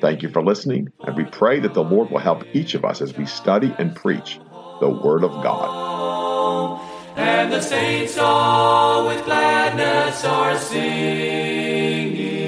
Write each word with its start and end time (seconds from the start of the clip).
Thank 0.00 0.22
you 0.22 0.28
for 0.28 0.42
listening, 0.42 0.92
and 1.00 1.16
we 1.16 1.24
pray 1.24 1.58
that 1.60 1.74
the 1.74 1.82
Lord 1.82 2.10
will 2.10 2.18
help 2.18 2.44
each 2.54 2.74
of 2.74 2.84
us 2.84 3.00
as 3.00 3.16
we 3.16 3.26
study 3.26 3.74
and 3.78 3.96
preach 3.96 4.38
the 4.80 4.88
Word 4.88 5.24
of 5.24 5.32
God. 5.42 6.80
And 7.16 7.52
the 7.52 7.60
saints 7.60 8.16
all 8.16 9.08
with 9.08 9.24
gladness 9.24 10.24
are 10.24 10.56
singing 10.56 12.38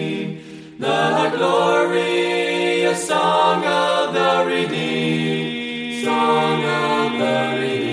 the 0.79 1.33
glorious 1.37 3.09
song 3.09 3.65
of 3.65 4.15
the 4.15 4.45
redeemed, 4.47 6.05
song 6.05 6.65
of 6.65 7.19
the 7.19 7.59
redeemed. 7.61 7.91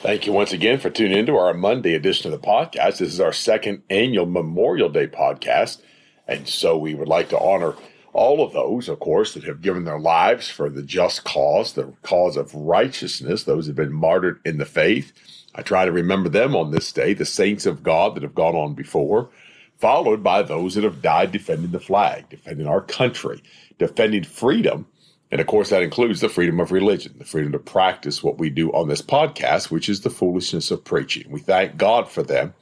Thank 0.00 0.26
you 0.26 0.32
once 0.32 0.52
again 0.52 0.78
for 0.78 0.88
tuning 0.88 1.18
into 1.18 1.36
our 1.36 1.52
Monday 1.52 1.94
edition 1.94 2.32
of 2.32 2.40
the 2.40 2.46
podcast. 2.46 2.96
This 2.98 3.12
is 3.12 3.20
our 3.20 3.32
second 3.32 3.82
annual 3.90 4.24
Memorial 4.24 4.88
Day 4.88 5.06
podcast. 5.06 5.82
And 6.28 6.48
so 6.48 6.76
we 6.76 6.94
would 6.94 7.08
like 7.08 7.28
to 7.30 7.38
honor 7.38 7.74
all 8.12 8.44
of 8.44 8.52
those, 8.52 8.88
of 8.88 9.00
course, 9.00 9.34
that 9.34 9.44
have 9.44 9.62
given 9.62 9.84
their 9.84 9.98
lives 9.98 10.48
for 10.48 10.68
the 10.68 10.82
just 10.82 11.24
cause, 11.24 11.72
the 11.72 11.92
cause 12.02 12.36
of 12.36 12.54
righteousness, 12.54 13.44
those 13.44 13.66
have 13.66 13.76
been 13.76 13.92
martyred 13.92 14.40
in 14.44 14.58
the 14.58 14.66
faith. 14.66 15.12
I 15.54 15.62
try 15.62 15.84
to 15.84 15.92
remember 15.92 16.28
them 16.28 16.54
on 16.54 16.70
this 16.70 16.92
day, 16.92 17.14
the 17.14 17.24
saints 17.24 17.66
of 17.66 17.82
God 17.82 18.14
that 18.14 18.22
have 18.22 18.34
gone 18.34 18.54
on 18.54 18.74
before, 18.74 19.30
followed 19.78 20.22
by 20.22 20.42
those 20.42 20.74
that 20.74 20.84
have 20.84 21.02
died 21.02 21.32
defending 21.32 21.72
the 21.72 21.80
flag, 21.80 22.28
defending 22.28 22.66
our 22.66 22.80
country, 22.80 23.42
defending 23.78 24.24
freedom. 24.24 24.86
And 25.30 25.40
of 25.40 25.46
course, 25.46 25.70
that 25.70 25.82
includes 25.82 26.20
the 26.20 26.28
freedom 26.28 26.60
of 26.60 26.72
religion, 26.72 27.14
the 27.16 27.24
freedom 27.24 27.52
to 27.52 27.58
practice 27.58 28.22
what 28.22 28.38
we 28.38 28.50
do 28.50 28.70
on 28.72 28.88
this 28.88 29.00
podcast, 29.00 29.70
which 29.70 29.88
is 29.88 30.02
the 30.02 30.10
foolishness 30.10 30.70
of 30.70 30.84
preaching. 30.84 31.30
We 31.30 31.40
thank 31.40 31.78
God 31.78 32.10
for 32.10 32.22
them. 32.22 32.52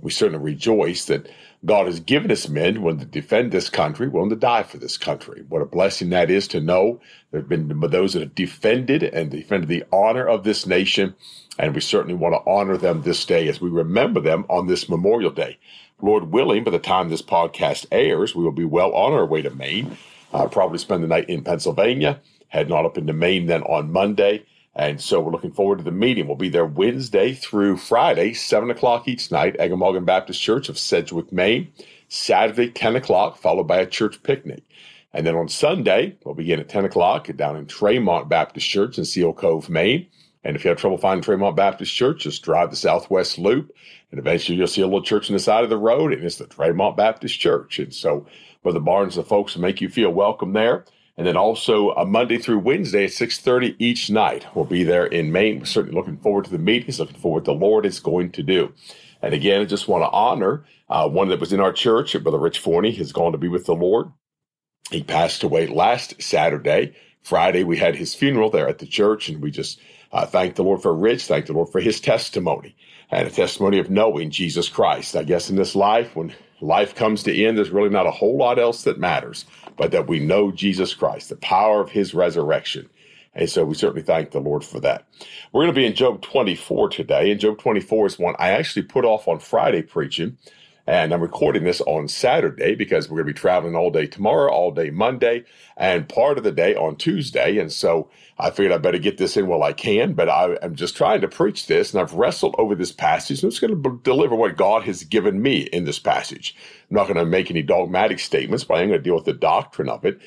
We 0.00 0.10
certainly 0.10 0.44
rejoice 0.44 1.04
that 1.04 1.28
God 1.66 1.86
has 1.86 1.98
given 1.98 2.30
us 2.30 2.48
men 2.48 2.80
willing 2.80 3.00
to 3.00 3.06
defend 3.06 3.50
this 3.50 3.68
country, 3.68 4.06
willing 4.06 4.30
to 4.30 4.36
die 4.36 4.62
for 4.62 4.78
this 4.78 4.96
country. 4.96 5.44
What 5.48 5.62
a 5.62 5.66
blessing 5.66 6.10
that 6.10 6.30
is 6.30 6.46
to 6.48 6.60
know 6.60 7.00
there 7.30 7.40
have 7.40 7.48
been 7.48 7.68
those 7.90 8.12
that 8.12 8.22
have 8.22 8.36
defended 8.36 9.02
and 9.02 9.30
defended 9.30 9.68
the 9.68 9.84
honor 9.92 10.26
of 10.26 10.44
this 10.44 10.64
nation. 10.64 11.16
And 11.58 11.74
we 11.74 11.80
certainly 11.80 12.14
want 12.14 12.34
to 12.34 12.50
honor 12.50 12.76
them 12.76 13.02
this 13.02 13.24
day 13.24 13.48
as 13.48 13.60
we 13.60 13.68
remember 13.68 14.20
them 14.20 14.46
on 14.48 14.68
this 14.68 14.88
Memorial 14.88 15.32
Day. 15.32 15.58
Lord 16.00 16.30
willing, 16.30 16.62
by 16.62 16.70
the 16.70 16.78
time 16.78 17.08
this 17.08 17.22
podcast 17.22 17.86
airs, 17.90 18.34
we 18.34 18.44
will 18.44 18.52
be 18.52 18.64
well 18.64 18.92
on 18.92 19.12
our 19.12 19.26
way 19.26 19.42
to 19.42 19.50
Maine. 19.50 19.96
Uh, 20.32 20.46
probably 20.46 20.78
spend 20.78 21.02
the 21.02 21.08
night 21.08 21.28
in 21.28 21.42
Pennsylvania, 21.42 22.20
heading 22.48 22.72
on 22.72 22.86
up 22.86 22.96
into 22.96 23.12
Maine 23.12 23.46
then 23.46 23.62
on 23.62 23.90
Monday. 23.90 24.44
And 24.76 25.00
so 25.00 25.20
we're 25.20 25.32
looking 25.32 25.52
forward 25.52 25.78
to 25.78 25.84
the 25.84 25.90
meeting. 25.90 26.26
We'll 26.26 26.36
be 26.36 26.50
there 26.50 26.66
Wednesday 26.66 27.32
through 27.32 27.78
Friday, 27.78 28.34
7 28.34 28.70
o'clock 28.70 29.08
each 29.08 29.32
night, 29.32 29.56
Eggemoggin 29.58 30.04
Baptist 30.04 30.40
Church 30.40 30.68
of 30.68 30.78
Sedgwick, 30.78 31.32
Maine. 31.32 31.72
Saturday, 32.08 32.70
10 32.70 32.94
o'clock, 32.96 33.36
followed 33.38 33.66
by 33.66 33.78
a 33.78 33.86
church 33.86 34.22
picnic. 34.22 34.62
And 35.12 35.26
then 35.26 35.34
on 35.34 35.48
Sunday, 35.48 36.16
we'll 36.24 36.34
begin 36.34 36.60
at 36.60 36.68
10 36.68 36.84
o'clock 36.84 37.34
down 37.36 37.56
in 37.56 37.66
Tremont 37.66 38.28
Baptist 38.28 38.68
Church 38.68 38.98
in 38.98 39.04
Seal 39.04 39.32
Cove, 39.32 39.68
Maine. 39.70 40.06
And 40.44 40.54
if 40.54 40.62
you 40.62 40.68
have 40.68 40.78
trouble 40.78 40.98
finding 40.98 41.22
Tremont 41.22 41.56
Baptist 41.56 41.92
Church, 41.92 42.22
just 42.22 42.42
drive 42.42 42.70
the 42.70 42.76
Southwest 42.76 43.38
Loop, 43.38 43.74
and 44.10 44.20
eventually 44.20 44.56
you'll 44.56 44.68
see 44.68 44.82
a 44.82 44.86
little 44.86 45.02
church 45.02 45.28
on 45.28 45.34
the 45.34 45.40
side 45.40 45.64
of 45.64 45.70
the 45.70 45.78
road, 45.78 46.12
and 46.12 46.22
it's 46.22 46.36
the 46.36 46.46
Tremont 46.46 46.96
Baptist 46.96 47.40
Church. 47.40 47.78
And 47.80 47.92
so, 47.92 48.26
Brother 48.62 48.78
Barnes, 48.78 49.16
the 49.16 49.24
folks 49.24 49.54
will 49.54 49.62
make 49.62 49.80
you 49.80 49.88
feel 49.88 50.10
welcome 50.10 50.52
there. 50.52 50.84
And 51.16 51.26
then 51.26 51.36
also 51.36 51.92
a 51.92 52.04
Monday 52.04 52.36
through 52.36 52.58
Wednesday 52.58 53.04
at 53.04 53.10
6.30 53.10 53.76
each 53.78 54.10
night. 54.10 54.46
We'll 54.54 54.66
be 54.66 54.84
there 54.84 55.06
in 55.06 55.32
Maine. 55.32 55.60
We're 55.60 55.64
certainly 55.64 55.96
looking 55.96 56.18
forward 56.18 56.44
to 56.44 56.50
the 56.50 56.58
meetings, 56.58 57.00
looking 57.00 57.18
forward 57.18 57.46
to 57.46 57.52
what 57.52 57.58
the 57.58 57.64
Lord 57.64 57.86
is 57.86 58.00
going 58.00 58.32
to 58.32 58.42
do. 58.42 58.72
And 59.22 59.32
again, 59.32 59.62
I 59.62 59.64
just 59.64 59.88
want 59.88 60.04
to 60.04 60.10
honor 60.10 60.64
uh, 60.88 61.08
one 61.08 61.28
that 61.28 61.40
was 61.40 61.52
in 61.52 61.60
our 61.60 61.72
church, 61.72 62.20
Brother 62.22 62.38
Rich 62.38 62.58
Forney, 62.58 62.92
has 62.92 63.12
gone 63.12 63.32
to 63.32 63.38
be 63.38 63.48
with 63.48 63.66
the 63.66 63.74
Lord. 63.74 64.12
He 64.90 65.02
passed 65.02 65.42
away 65.42 65.66
last 65.66 66.20
Saturday. 66.22 66.94
Friday, 67.22 67.64
we 67.64 67.76
had 67.76 67.96
his 67.96 68.14
funeral 68.14 68.50
there 68.50 68.68
at 68.68 68.78
the 68.78 68.86
church, 68.86 69.28
and 69.28 69.42
we 69.42 69.50
just 69.50 69.80
uh, 70.12 70.26
thank 70.26 70.54
the 70.54 70.62
Lord 70.62 70.82
for 70.82 70.94
Rich, 70.94 71.24
thank 71.24 71.46
the 71.46 71.54
Lord 71.54 71.70
for 71.70 71.80
his 71.80 72.00
testimony 72.00 72.76
and 73.10 73.26
a 73.26 73.30
testimony 73.30 73.78
of 73.78 73.90
knowing 73.90 74.30
Jesus 74.30 74.68
Christ. 74.68 75.16
I 75.16 75.24
guess 75.24 75.50
in 75.50 75.56
this 75.56 75.74
life, 75.74 76.14
when 76.14 76.34
life 76.60 76.94
comes 76.94 77.22
to 77.24 77.44
end, 77.44 77.56
there's 77.56 77.70
really 77.70 77.88
not 77.88 78.06
a 78.06 78.12
whole 78.12 78.36
lot 78.36 78.58
else 78.58 78.84
that 78.84 78.98
matters, 78.98 79.44
but 79.76 79.90
that 79.92 80.08
we 80.08 80.18
know 80.18 80.50
Jesus 80.50 80.94
Christ, 80.94 81.28
the 81.28 81.36
power 81.36 81.80
of 81.80 81.90
his 81.90 82.14
resurrection. 82.14 82.88
And 83.34 83.50
so 83.50 83.64
we 83.64 83.74
certainly 83.74 84.02
thank 84.02 84.30
the 84.30 84.40
Lord 84.40 84.64
for 84.64 84.80
that. 84.80 85.06
We're 85.52 85.62
going 85.64 85.74
to 85.74 85.78
be 85.80 85.86
in 85.86 85.94
Job 85.94 86.22
24 86.22 86.88
today, 86.90 87.30
and 87.30 87.40
Job 87.40 87.58
24 87.58 88.06
is 88.06 88.18
one 88.18 88.34
I 88.38 88.50
actually 88.50 88.82
put 88.82 89.04
off 89.04 89.28
on 89.28 89.40
Friday 89.40 89.82
preaching. 89.82 90.38
And 90.88 91.12
I'm 91.12 91.20
recording 91.20 91.64
this 91.64 91.80
on 91.80 92.06
Saturday 92.06 92.76
because 92.76 93.08
we're 93.08 93.16
going 93.16 93.26
to 93.26 93.34
be 93.34 93.38
traveling 93.38 93.74
all 93.74 93.90
day 93.90 94.06
tomorrow, 94.06 94.52
all 94.52 94.70
day 94.70 94.90
Monday, 94.90 95.44
and 95.76 96.08
part 96.08 96.38
of 96.38 96.44
the 96.44 96.52
day 96.52 96.76
on 96.76 96.94
Tuesday. 96.94 97.58
And 97.58 97.72
so 97.72 98.08
I 98.38 98.50
figured 98.50 98.72
I 98.72 98.78
better 98.78 98.98
get 98.98 99.18
this 99.18 99.36
in 99.36 99.48
while 99.48 99.64
I 99.64 99.72
can, 99.72 100.12
but 100.12 100.28
I 100.28 100.56
am 100.62 100.76
just 100.76 100.96
trying 100.96 101.22
to 101.22 101.28
preach 101.28 101.66
this, 101.66 101.92
and 101.92 102.00
I've 102.00 102.14
wrestled 102.14 102.54
over 102.56 102.76
this 102.76 102.92
passage. 102.92 103.40
And 103.40 103.46
I'm 103.46 103.50
just 103.50 103.60
going 103.60 103.82
to 103.82 104.00
deliver 104.04 104.36
what 104.36 104.56
God 104.56 104.84
has 104.84 105.02
given 105.02 105.42
me 105.42 105.62
in 105.62 105.86
this 105.86 105.98
passage. 105.98 106.54
I'm 106.88 106.94
not 106.94 107.08
going 107.08 107.16
to 107.16 107.24
make 107.26 107.50
any 107.50 107.62
dogmatic 107.62 108.20
statements, 108.20 108.62
but 108.62 108.74
I'm 108.74 108.88
going 108.88 109.00
to 109.00 109.04
deal 109.04 109.16
with 109.16 109.24
the 109.24 109.32
doctrine 109.32 109.88
of 109.88 110.04
it. 110.04 110.20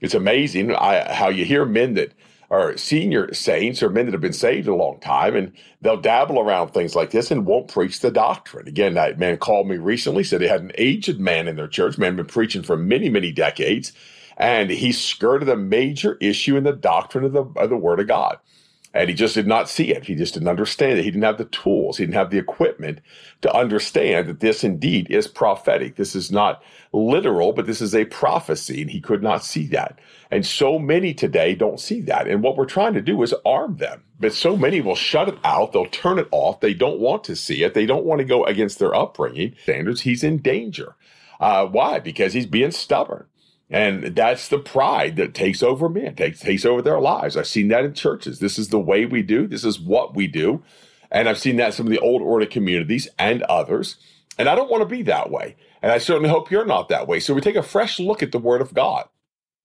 It's 0.00 0.14
amazing 0.14 0.72
I, 0.76 1.12
how 1.12 1.28
you 1.28 1.44
hear 1.44 1.64
men 1.64 1.94
that 1.94 2.12
are 2.50 2.76
senior 2.76 3.32
saints 3.32 3.82
or 3.82 3.90
men 3.90 4.06
that 4.06 4.12
have 4.12 4.20
been 4.20 4.32
saved 4.32 4.68
a 4.68 4.74
long 4.74 5.00
time, 5.00 5.34
and 5.34 5.52
they'll 5.80 6.00
dabble 6.00 6.38
around 6.38 6.68
things 6.68 6.94
like 6.94 7.10
this 7.10 7.30
and 7.30 7.46
won't 7.46 7.68
preach 7.68 8.00
the 8.00 8.10
doctrine. 8.10 8.68
Again, 8.68 8.94
that 8.94 9.18
man 9.18 9.36
called 9.36 9.68
me 9.68 9.76
recently, 9.76 10.24
said 10.24 10.40
they 10.40 10.48
had 10.48 10.62
an 10.62 10.72
aged 10.76 11.18
man 11.18 11.48
in 11.48 11.56
their 11.56 11.68
church, 11.68 11.98
man 11.98 12.16
been 12.16 12.26
preaching 12.26 12.62
for 12.62 12.76
many, 12.76 13.08
many 13.08 13.32
decades, 13.32 13.92
and 14.36 14.70
he 14.70 14.92
skirted 14.92 15.48
a 15.48 15.56
major 15.56 16.16
issue 16.20 16.56
in 16.56 16.64
the 16.64 16.72
doctrine 16.72 17.24
of 17.24 17.32
the, 17.32 17.44
of 17.56 17.70
the 17.70 17.76
Word 17.76 18.00
of 18.00 18.08
God. 18.08 18.38
And 18.94 19.08
he 19.08 19.14
just 19.14 19.34
did 19.34 19.48
not 19.48 19.68
see 19.68 19.92
it. 19.92 20.04
He 20.04 20.14
just 20.14 20.34
didn't 20.34 20.48
understand 20.48 20.98
it. 20.98 21.04
He 21.04 21.10
didn't 21.10 21.24
have 21.24 21.38
the 21.38 21.46
tools. 21.46 21.98
He 21.98 22.04
didn't 22.04 22.14
have 22.14 22.30
the 22.30 22.38
equipment 22.38 23.00
to 23.42 23.52
understand 23.52 24.28
that 24.28 24.38
this 24.38 24.62
indeed 24.62 25.10
is 25.10 25.26
prophetic. 25.26 25.96
This 25.96 26.14
is 26.14 26.30
not 26.30 26.62
literal, 26.92 27.52
but 27.52 27.66
this 27.66 27.80
is 27.80 27.94
a 27.94 28.04
prophecy. 28.04 28.82
And 28.82 28.90
he 28.90 29.00
could 29.00 29.22
not 29.22 29.44
see 29.44 29.66
that. 29.68 29.98
And 30.30 30.46
so 30.46 30.78
many 30.78 31.12
today 31.12 31.56
don't 31.56 31.80
see 31.80 32.00
that. 32.02 32.28
And 32.28 32.42
what 32.42 32.56
we're 32.56 32.66
trying 32.66 32.94
to 32.94 33.02
do 33.02 33.20
is 33.24 33.34
arm 33.44 33.78
them. 33.78 34.04
But 34.20 34.32
so 34.32 34.56
many 34.56 34.80
will 34.80 34.94
shut 34.94 35.28
it 35.28 35.38
out. 35.42 35.72
They'll 35.72 35.86
turn 35.86 36.20
it 36.20 36.28
off. 36.30 36.60
They 36.60 36.72
don't 36.72 37.00
want 37.00 37.24
to 37.24 37.34
see 37.36 37.64
it. 37.64 37.74
They 37.74 37.86
don't 37.86 38.04
want 38.06 38.20
to 38.20 38.24
go 38.24 38.44
against 38.44 38.78
their 38.78 38.94
upbringing 38.94 39.56
standards. 39.64 40.02
He's 40.02 40.22
in 40.22 40.38
danger. 40.38 40.94
Uh, 41.40 41.66
why? 41.66 41.98
Because 41.98 42.32
he's 42.32 42.46
being 42.46 42.70
stubborn. 42.70 43.26
And 43.74 44.14
that's 44.14 44.46
the 44.46 44.60
pride 44.60 45.16
that 45.16 45.34
takes 45.34 45.60
over 45.60 45.88
men, 45.88 46.14
takes, 46.14 46.38
takes 46.38 46.64
over 46.64 46.80
their 46.80 47.00
lives. 47.00 47.36
I've 47.36 47.48
seen 47.48 47.66
that 47.68 47.84
in 47.84 47.92
churches. 47.92 48.38
This 48.38 48.56
is 48.56 48.68
the 48.68 48.78
way 48.78 49.04
we 49.04 49.20
do, 49.20 49.48
this 49.48 49.64
is 49.64 49.80
what 49.80 50.14
we 50.14 50.28
do. 50.28 50.62
And 51.10 51.28
I've 51.28 51.40
seen 51.40 51.56
that 51.56 51.74
some 51.74 51.86
of 51.86 51.90
the 51.90 51.98
old 51.98 52.22
order 52.22 52.46
communities 52.46 53.08
and 53.18 53.42
others. 53.42 53.96
And 54.38 54.48
I 54.48 54.54
don't 54.54 54.70
want 54.70 54.82
to 54.82 54.96
be 54.96 55.02
that 55.02 55.28
way. 55.28 55.56
And 55.82 55.90
I 55.90 55.98
certainly 55.98 56.28
hope 56.28 56.52
you're 56.52 56.64
not 56.64 56.88
that 56.88 57.08
way. 57.08 57.18
So 57.18 57.34
we 57.34 57.40
take 57.40 57.56
a 57.56 57.64
fresh 57.64 57.98
look 57.98 58.22
at 58.22 58.30
the 58.30 58.38
Word 58.38 58.60
of 58.60 58.74
God. 58.74 59.08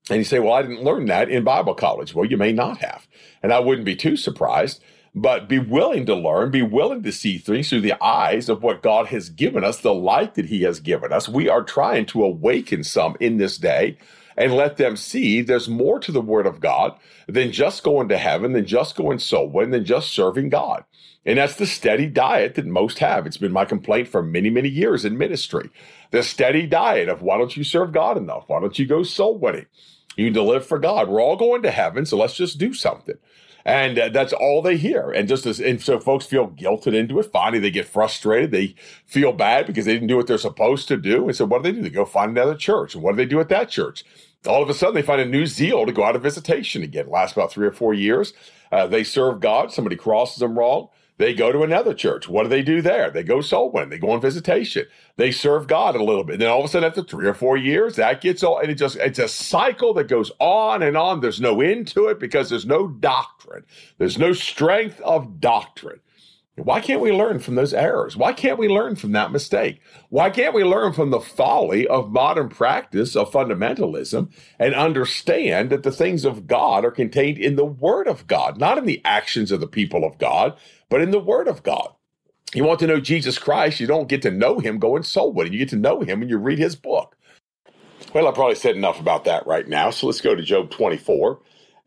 And 0.09 0.17
you 0.17 0.23
say, 0.23 0.39
Well, 0.39 0.53
I 0.53 0.63
didn't 0.63 0.83
learn 0.83 1.05
that 1.05 1.29
in 1.29 1.43
Bible 1.43 1.75
college. 1.75 2.15
Well, 2.15 2.25
you 2.25 2.37
may 2.37 2.51
not 2.51 2.79
have. 2.79 3.07
And 3.43 3.53
I 3.53 3.59
wouldn't 3.59 3.85
be 3.85 3.95
too 3.95 4.17
surprised 4.17 4.81
but 5.15 5.49
be 5.49 5.59
willing 5.59 6.05
to 6.05 6.15
learn, 6.15 6.51
be 6.51 6.61
willing 6.61 7.03
to 7.03 7.11
see 7.11 7.37
things 7.37 7.69
through 7.69 7.81
the 7.81 8.01
eyes 8.03 8.49
of 8.49 8.63
what 8.63 8.81
God 8.81 9.07
has 9.07 9.29
given 9.29 9.63
us, 9.63 9.79
the 9.79 9.93
light 9.93 10.35
that 10.35 10.45
He 10.45 10.63
has 10.63 10.79
given 10.79 11.11
us. 11.11 11.27
We 11.27 11.49
are 11.49 11.63
trying 11.63 12.05
to 12.07 12.23
awaken 12.23 12.83
some 12.83 13.15
in 13.19 13.37
this 13.37 13.57
day 13.57 13.97
and 14.37 14.53
let 14.53 14.77
them 14.77 14.95
see 14.95 15.41
there's 15.41 15.67
more 15.67 15.99
to 15.99 16.11
the 16.11 16.21
Word 16.21 16.45
of 16.45 16.59
God 16.61 16.97
than 17.27 17.51
just 17.51 17.83
going 17.83 18.07
to 18.09 18.17
heaven, 18.17 18.53
than 18.53 18.65
just 18.65 18.95
going 18.95 19.19
soul 19.19 19.49
winning, 19.49 19.71
than 19.71 19.85
just 19.85 20.11
serving 20.11 20.49
God. 20.49 20.85
And 21.25 21.37
that's 21.37 21.55
the 21.55 21.67
steady 21.67 22.07
diet 22.07 22.55
that 22.55 22.65
most 22.65 22.99
have. 22.99 23.27
It's 23.27 23.37
been 23.37 23.51
my 23.51 23.65
complaint 23.65 24.07
for 24.07 24.23
many, 24.23 24.49
many 24.49 24.69
years 24.69 25.03
in 25.03 25.17
ministry. 25.17 25.69
The 26.11 26.23
steady 26.23 26.65
diet 26.65 27.09
of 27.09 27.21
why 27.21 27.37
don't 27.37 27.57
you 27.57 27.63
serve 27.63 27.91
God 27.91 28.17
enough? 28.17 28.45
Why 28.47 28.61
don't 28.61 28.79
you 28.79 28.85
go 28.85 29.03
soul 29.03 29.37
winning? 29.37 29.65
You 30.15 30.25
need 30.25 30.33
to 30.35 30.43
live 30.43 30.65
for 30.65 30.79
God. 30.79 31.07
We're 31.07 31.21
all 31.21 31.35
going 31.35 31.61
to 31.63 31.71
heaven, 31.71 32.05
so 32.05 32.17
let's 32.17 32.35
just 32.35 32.57
do 32.57 32.73
something. 32.73 33.15
And 33.69 33.99
uh, 33.99 34.09
that's 34.09 34.33
all 34.33 34.61
they 34.63 34.77
hear. 34.77 35.11
And 35.11 35.27
just 35.27 35.45
as, 35.45 35.59
and 35.59 35.79
so 35.81 35.99
folks 35.99 36.25
feel 36.25 36.49
guilted 36.49 36.95
into 36.95 37.19
it. 37.19 37.31
Finally, 37.31 37.59
they 37.59 37.71
get 37.71 37.87
frustrated. 37.87 38.51
They 38.51 38.75
feel 39.05 39.31
bad 39.31 39.67
because 39.67 39.85
they 39.85 39.93
didn't 39.93 40.07
do 40.07 40.17
what 40.17 40.27
they're 40.27 40.39
supposed 40.39 40.87
to 40.87 40.97
do. 40.97 41.27
And 41.27 41.35
so 41.35 41.45
what 41.45 41.61
do 41.61 41.71
they 41.71 41.77
do? 41.77 41.83
They 41.83 41.89
go 41.91 42.05
find 42.05 42.31
another 42.31 42.55
church. 42.55 42.95
And 42.95 43.03
what 43.03 43.11
do 43.11 43.17
they 43.17 43.25
do 43.27 43.39
at 43.39 43.49
that 43.49 43.69
church? 43.69 44.03
All 44.47 44.63
of 44.63 44.69
a 44.69 44.73
sudden, 44.73 44.95
they 44.95 45.03
find 45.03 45.21
a 45.21 45.25
new 45.25 45.45
zeal 45.45 45.85
to 45.85 45.91
go 45.91 46.03
out 46.03 46.15
of 46.15 46.23
visitation 46.23 46.81
again. 46.81 47.05
It 47.05 47.11
lasts 47.11 47.37
about 47.37 47.51
three 47.51 47.67
or 47.67 47.71
four 47.71 47.93
years. 47.93 48.33
Uh, 48.71 48.87
they 48.87 49.03
serve 49.03 49.39
God. 49.39 49.71
Somebody 49.71 49.97
crosses 49.97 50.39
them 50.39 50.57
wrong. 50.57 50.89
They 51.19 51.33
go 51.33 51.51
to 51.51 51.63
another 51.63 51.93
church. 51.93 52.29
What 52.29 52.43
do 52.43 52.49
they 52.49 52.61
do 52.61 52.81
there? 52.81 53.11
They 53.11 53.23
go 53.23 53.41
soul 53.41 53.71
winning. 53.71 53.89
They 53.89 53.99
go 53.99 54.11
on 54.11 54.21
visitation. 54.21 54.87
They 55.17 55.31
serve 55.31 55.67
God 55.67 55.97
a 55.97 56.03
little 56.03 56.23
bit. 56.23 56.35
And 56.35 56.41
then 56.43 56.49
all 56.49 56.61
of 56.61 56.65
a 56.65 56.69
sudden, 56.69 56.87
after 56.87 57.03
three 57.03 57.27
or 57.27 57.33
four 57.33 57.57
years, 57.57 57.97
that 57.97 58.21
gets 58.21 58.41
all, 58.41 58.57
and 58.57 58.71
it 58.71 58.75
just, 58.75 58.95
it's 58.95 59.19
a 59.19 59.27
cycle 59.27 59.93
that 59.95 60.07
goes 60.07 60.31
on 60.39 60.81
and 60.81 60.95
on. 60.95 61.19
There's 61.19 61.41
no 61.41 61.59
end 61.59 61.89
to 61.89 62.07
it 62.07 62.21
because 62.21 62.49
there's 62.49 62.65
no 62.65 62.87
doctrine. 62.87 63.65
There's 63.97 64.17
no 64.17 64.31
strength 64.31 65.01
of 65.01 65.41
doctrine. 65.41 65.99
Why 66.63 66.81
can't 66.81 67.01
we 67.01 67.11
learn 67.11 67.39
from 67.39 67.55
those 67.55 67.73
errors? 67.73 68.17
Why 68.17 68.33
can't 68.33 68.57
we 68.57 68.67
learn 68.67 68.95
from 68.95 69.13
that 69.13 69.31
mistake? 69.31 69.81
Why 70.09 70.29
can't 70.29 70.53
we 70.53 70.63
learn 70.63 70.93
from 70.93 71.09
the 71.09 71.19
folly 71.19 71.87
of 71.87 72.11
modern 72.11 72.49
practice 72.49 73.15
of 73.15 73.31
fundamentalism 73.31 74.31
and 74.59 74.75
understand 74.75 75.69
that 75.69 75.83
the 75.83 75.91
things 75.91 76.25
of 76.25 76.47
God 76.47 76.85
are 76.85 76.91
contained 76.91 77.37
in 77.37 77.55
the 77.55 77.65
Word 77.65 78.07
of 78.07 78.27
God, 78.27 78.57
not 78.57 78.77
in 78.77 78.85
the 78.85 79.01
actions 79.05 79.51
of 79.51 79.59
the 79.59 79.67
people 79.67 80.03
of 80.03 80.17
God, 80.17 80.57
but 80.89 81.01
in 81.01 81.11
the 81.11 81.19
Word 81.19 81.47
of 81.47 81.63
God? 81.63 81.93
You 82.53 82.63
want 82.63 82.79
to 82.79 82.87
know 82.87 82.99
Jesus 82.99 83.37
Christ, 83.37 83.79
you 83.79 83.87
don't 83.87 84.09
get 84.09 84.21
to 84.23 84.31
know 84.31 84.59
him 84.59 84.79
going 84.79 85.03
soul 85.03 85.31
winning. 85.31 85.53
You 85.53 85.59
get 85.59 85.69
to 85.69 85.75
know 85.75 86.01
him 86.01 86.19
when 86.19 86.29
you 86.29 86.37
read 86.37 86.57
his 86.57 86.75
book. 86.75 87.15
Well, 88.13 88.27
I 88.27 88.31
probably 88.31 88.55
said 88.55 88.75
enough 88.75 88.99
about 88.99 89.25
that 89.25 89.45
right 89.45 89.67
now. 89.67 89.91
So 89.91 90.07
let's 90.07 90.21
go 90.21 90.33
to 90.33 90.41
Job 90.41 90.71
24. 90.71 91.39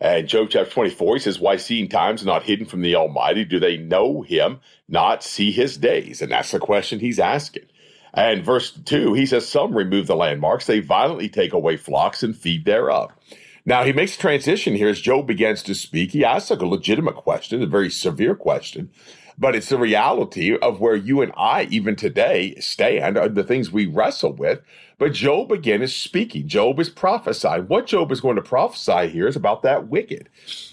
And 0.03 0.27
Job 0.27 0.49
chapter 0.51 0.69
24, 0.69 1.15
he 1.15 1.21
says, 1.21 1.39
Why 1.39 1.57
seeing 1.57 1.89
times 1.89 2.27
not 2.27 2.43
hidden 2.43 2.67
from 2.67 2.83
the 2.83 2.97
Almighty? 2.97 3.45
Do 3.45 3.61
they 3.61 3.77
know 3.77 4.23
him, 4.23 4.59
not 4.89 5.23
see 5.23 5.53
his 5.53 5.77
days? 5.77 6.21
And 6.21 6.33
that's 6.33 6.51
the 6.51 6.59
question 6.59 6.99
he's 6.99 7.21
asking. 7.21 7.67
And 8.13 8.45
verse 8.45 8.73
2, 8.73 9.15
he 9.15 9.27
says, 9.27 9.47
Some 9.47 9.77
remove 9.77 10.09
the 10.09 10.17
landmarks, 10.17 10.67
they 10.67 10.81
violently 10.81 11.29
take 11.29 11.53
away 11.53 11.77
flocks 11.77 12.25
and 12.25 12.37
feed 12.37 12.65
thereof. 12.65 13.13
Now 13.65 13.85
he 13.85 13.93
makes 13.93 14.17
a 14.17 14.19
transition 14.19 14.75
here 14.75 14.89
as 14.89 15.01
Job 15.01 15.29
begins 15.29 15.63
to 15.63 15.75
speak. 15.75 16.11
He 16.11 16.25
asks 16.25 16.51
a 16.51 16.57
legitimate 16.57 17.15
question, 17.15 17.63
a 17.63 17.67
very 17.67 17.89
severe 17.89 18.35
question, 18.35 18.91
but 19.39 19.55
it's 19.55 19.69
the 19.69 19.79
reality 19.79 20.57
of 20.57 20.81
where 20.81 20.97
you 20.97 21.23
and 21.23 21.33
I, 21.37 21.65
even 21.65 21.97
today, 21.97 22.55
stand, 22.57 23.19
are 23.19 23.29
the 23.29 23.45
things 23.45 23.73
we 23.73 23.87
wrestle 23.87 24.33
with. 24.33 24.61
But 24.99 25.15
Job 25.15 25.51
again 25.51 25.83
is 25.83 25.95
speaking. 25.95 26.49
Job 26.49 26.79
is 26.79 26.91
prophesying. 26.91 27.65
What 27.65 27.87
Job 27.87 28.13
is 28.13 28.21
going 28.21 28.37
to 28.37 28.43
prophesy 28.43 29.09
here 29.09 29.27
is 29.27 29.37
about 29.37 29.63
that 29.63 29.89
wicked. 29.89 30.29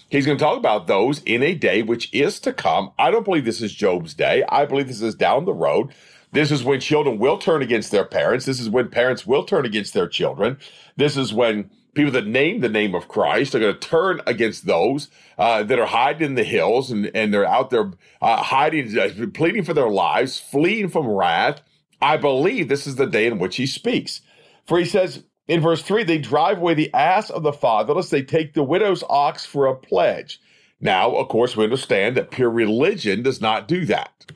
He's 0.08 0.26
going 0.26 0.38
to 0.38 0.44
talk 0.44 0.58
about 0.58 0.86
those 0.86 1.22
in 1.24 1.42
a 1.42 1.54
day 1.54 1.82
which 1.82 2.12
is 2.12 2.38
to 2.40 2.52
come. 2.52 2.92
I 2.98 3.10
don't 3.10 3.24
believe 3.24 3.44
this 3.44 3.62
is 3.62 3.74
Job's 3.74 4.14
day. 4.14 4.44
I 4.48 4.66
believe 4.66 4.88
this 4.88 5.02
is 5.02 5.14
down 5.14 5.44
the 5.46 5.54
road. 5.54 5.92
This 6.32 6.52
is 6.52 6.62
when 6.62 6.80
children 6.80 7.18
will 7.18 7.38
turn 7.38 7.62
against 7.62 7.90
their 7.90 8.04
parents. 8.04 8.46
This 8.46 8.60
is 8.60 8.70
when 8.70 8.88
parents 8.88 9.26
will 9.26 9.44
turn 9.44 9.66
against 9.66 9.94
their 9.94 10.08
children. 10.08 10.58
This 10.96 11.16
is 11.16 11.34
when 11.34 11.70
people 11.94 12.12
that 12.12 12.26
name 12.26 12.60
the 12.60 12.68
name 12.68 12.94
of 12.94 13.08
Christ 13.08 13.54
are 13.54 13.60
going 13.60 13.74
to 13.74 13.80
turn 13.80 14.20
against 14.26 14.66
those 14.66 15.08
uh, 15.38 15.62
that 15.64 15.78
are 15.78 15.86
hiding 15.86 16.28
in 16.28 16.34
the 16.34 16.44
hills 16.44 16.90
and, 16.90 17.10
and 17.14 17.32
they're 17.32 17.46
out 17.46 17.70
there 17.70 17.92
uh, 18.20 18.42
hiding, 18.42 18.98
uh, 18.98 19.10
pleading 19.34 19.64
for 19.64 19.74
their 19.74 19.88
lives, 19.88 20.38
fleeing 20.38 20.88
from 20.88 21.08
wrath. 21.08 21.62
I 22.00 22.16
believe 22.16 22.68
this 22.68 22.86
is 22.86 22.96
the 22.96 23.06
day 23.06 23.26
in 23.26 23.38
which 23.38 23.56
he 23.56 23.66
speaks. 23.66 24.20
For 24.66 24.78
he 24.78 24.84
says 24.84 25.24
in 25.48 25.60
verse 25.60 25.82
3 25.82 26.04
they 26.04 26.18
drive 26.18 26.58
away 26.58 26.74
the 26.74 26.92
ass 26.94 27.30
of 27.30 27.42
the 27.42 27.52
fatherless, 27.52 28.10
they 28.10 28.22
take 28.22 28.54
the 28.54 28.62
widow's 28.62 29.04
ox 29.08 29.44
for 29.44 29.66
a 29.66 29.74
pledge. 29.74 30.40
Now, 30.80 31.14
of 31.16 31.28
course, 31.28 31.56
we 31.56 31.64
understand 31.64 32.16
that 32.16 32.30
pure 32.30 32.50
religion 32.50 33.22
does 33.22 33.40
not 33.40 33.68
do 33.68 33.84
that. 33.86 34.32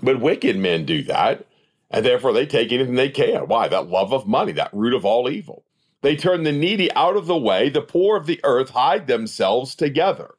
But 0.00 0.20
wicked 0.20 0.56
men 0.56 0.84
do 0.84 1.02
that, 1.04 1.46
and 1.90 2.06
therefore 2.06 2.32
they 2.32 2.46
take 2.46 2.70
anything 2.70 2.94
they 2.94 3.08
can. 3.08 3.48
Why? 3.48 3.66
That 3.66 3.88
love 3.88 4.12
of 4.12 4.28
money, 4.28 4.52
that 4.52 4.72
root 4.72 4.94
of 4.94 5.04
all 5.04 5.28
evil. 5.28 5.64
They 6.00 6.16
turn 6.16 6.44
the 6.44 6.52
needy 6.52 6.92
out 6.92 7.16
of 7.16 7.26
the 7.26 7.36
way, 7.36 7.68
the 7.68 7.82
poor 7.82 8.16
of 8.16 8.26
the 8.26 8.40
earth 8.44 8.70
hide 8.70 9.06
themselves 9.06 9.74
together. 9.74 10.34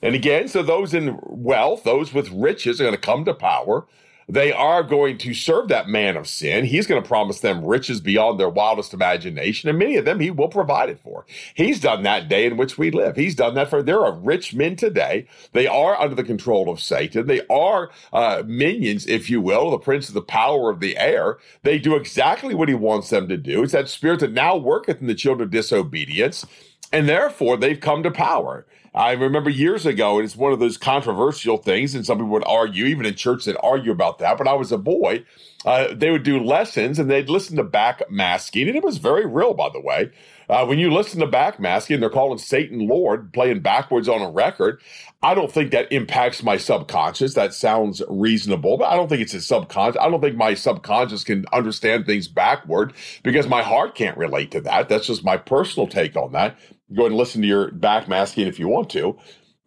And 0.00 0.14
again, 0.14 0.48
so 0.48 0.62
those 0.62 0.94
in 0.94 1.18
wealth, 1.22 1.84
those 1.84 2.12
with 2.12 2.30
riches 2.30 2.80
are 2.80 2.84
going 2.84 2.94
to 2.94 3.00
come 3.00 3.24
to 3.24 3.34
power. 3.34 3.86
They 4.28 4.52
are 4.52 4.82
going 4.82 5.18
to 5.18 5.34
serve 5.34 5.68
that 5.68 5.88
man 5.88 6.16
of 6.16 6.28
sin. 6.28 6.64
He's 6.64 6.86
going 6.86 7.02
to 7.02 7.08
promise 7.08 7.40
them 7.40 7.64
riches 7.64 8.00
beyond 8.00 8.38
their 8.38 8.48
wildest 8.48 8.94
imagination. 8.94 9.68
And 9.68 9.78
many 9.78 9.96
of 9.96 10.04
them 10.04 10.20
he 10.20 10.30
will 10.30 10.48
provide 10.48 10.88
it 10.88 11.00
for. 11.00 11.26
He's 11.54 11.80
done 11.80 12.02
that 12.04 12.28
day 12.28 12.46
in 12.46 12.56
which 12.56 12.78
we 12.78 12.90
live. 12.90 13.16
He's 13.16 13.34
done 13.34 13.54
that 13.54 13.70
for, 13.70 13.82
there 13.82 14.04
are 14.04 14.12
rich 14.12 14.54
men 14.54 14.76
today. 14.76 15.26
They 15.52 15.66
are 15.66 16.00
under 16.00 16.14
the 16.14 16.24
control 16.24 16.70
of 16.70 16.80
Satan. 16.80 17.26
They 17.26 17.46
are 17.48 17.90
uh, 18.12 18.42
minions, 18.46 19.06
if 19.06 19.28
you 19.28 19.40
will, 19.40 19.70
the 19.70 19.78
prince 19.78 20.08
of 20.08 20.14
the 20.14 20.22
power 20.22 20.70
of 20.70 20.80
the 20.80 20.96
air. 20.96 21.38
They 21.62 21.78
do 21.78 21.96
exactly 21.96 22.54
what 22.54 22.68
he 22.68 22.74
wants 22.74 23.10
them 23.10 23.28
to 23.28 23.36
do. 23.36 23.62
It's 23.62 23.72
that 23.72 23.88
spirit 23.88 24.20
that 24.20 24.32
now 24.32 24.56
worketh 24.56 25.00
in 25.00 25.06
the 25.06 25.14
children 25.14 25.46
of 25.48 25.50
disobedience. 25.50 26.46
And 26.92 27.08
therefore, 27.08 27.56
they've 27.56 27.80
come 27.80 28.02
to 28.02 28.10
power. 28.10 28.66
I 28.94 29.12
remember 29.12 29.48
years 29.48 29.86
ago, 29.86 30.16
and 30.16 30.24
it's 30.24 30.36
one 30.36 30.52
of 30.52 30.58
those 30.58 30.76
controversial 30.76 31.56
things, 31.56 31.94
and 31.94 32.04
some 32.04 32.18
people 32.18 32.32
would 32.32 32.46
argue, 32.46 32.84
even 32.84 33.06
in 33.06 33.14
church, 33.14 33.46
that 33.46 33.56
argue 33.62 33.90
about 33.90 34.18
that. 34.18 34.36
But 34.36 34.46
I 34.46 34.52
was 34.52 34.70
a 34.70 34.76
boy. 34.78 35.24
Uh, 35.64 35.94
they 35.94 36.10
would 36.10 36.24
do 36.24 36.42
lessons 36.42 36.98
and 36.98 37.10
they'd 37.10 37.30
listen 37.30 37.56
to 37.56 37.64
back 37.64 38.02
masking, 38.10 38.68
and 38.68 38.76
it 38.76 38.84
was 38.84 38.98
very 38.98 39.24
real, 39.24 39.54
by 39.54 39.70
the 39.72 39.80
way. 39.80 40.10
Uh, 40.52 40.66
when 40.66 40.78
you 40.78 40.92
listen 40.92 41.18
to 41.18 41.26
backmasking, 41.26 41.98
they're 41.98 42.10
calling 42.10 42.36
Satan 42.36 42.86
Lord, 42.86 43.32
playing 43.32 43.60
backwards 43.60 44.06
on 44.06 44.20
a 44.20 44.30
record. 44.30 44.82
I 45.22 45.32
don't 45.32 45.50
think 45.50 45.70
that 45.70 45.90
impacts 45.90 46.42
my 46.42 46.58
subconscious. 46.58 47.32
That 47.32 47.54
sounds 47.54 48.02
reasonable, 48.06 48.76
but 48.76 48.90
I 48.90 48.96
don't 48.96 49.08
think 49.08 49.22
it's 49.22 49.32
a 49.32 49.40
subconscious. 49.40 49.98
I 49.98 50.10
don't 50.10 50.20
think 50.20 50.36
my 50.36 50.52
subconscious 50.52 51.24
can 51.24 51.46
understand 51.54 52.04
things 52.04 52.28
backward 52.28 52.92
because 53.22 53.48
my 53.48 53.62
heart 53.62 53.94
can't 53.94 54.18
relate 54.18 54.50
to 54.50 54.60
that. 54.60 54.90
That's 54.90 55.06
just 55.06 55.24
my 55.24 55.38
personal 55.38 55.86
take 55.86 56.16
on 56.16 56.32
that. 56.32 56.58
Go 56.94 57.06
and 57.06 57.16
listen 57.16 57.40
to 57.40 57.48
your 57.48 57.70
backmasking 57.70 58.46
if 58.46 58.58
you 58.58 58.68
want 58.68 58.90
to. 58.90 59.16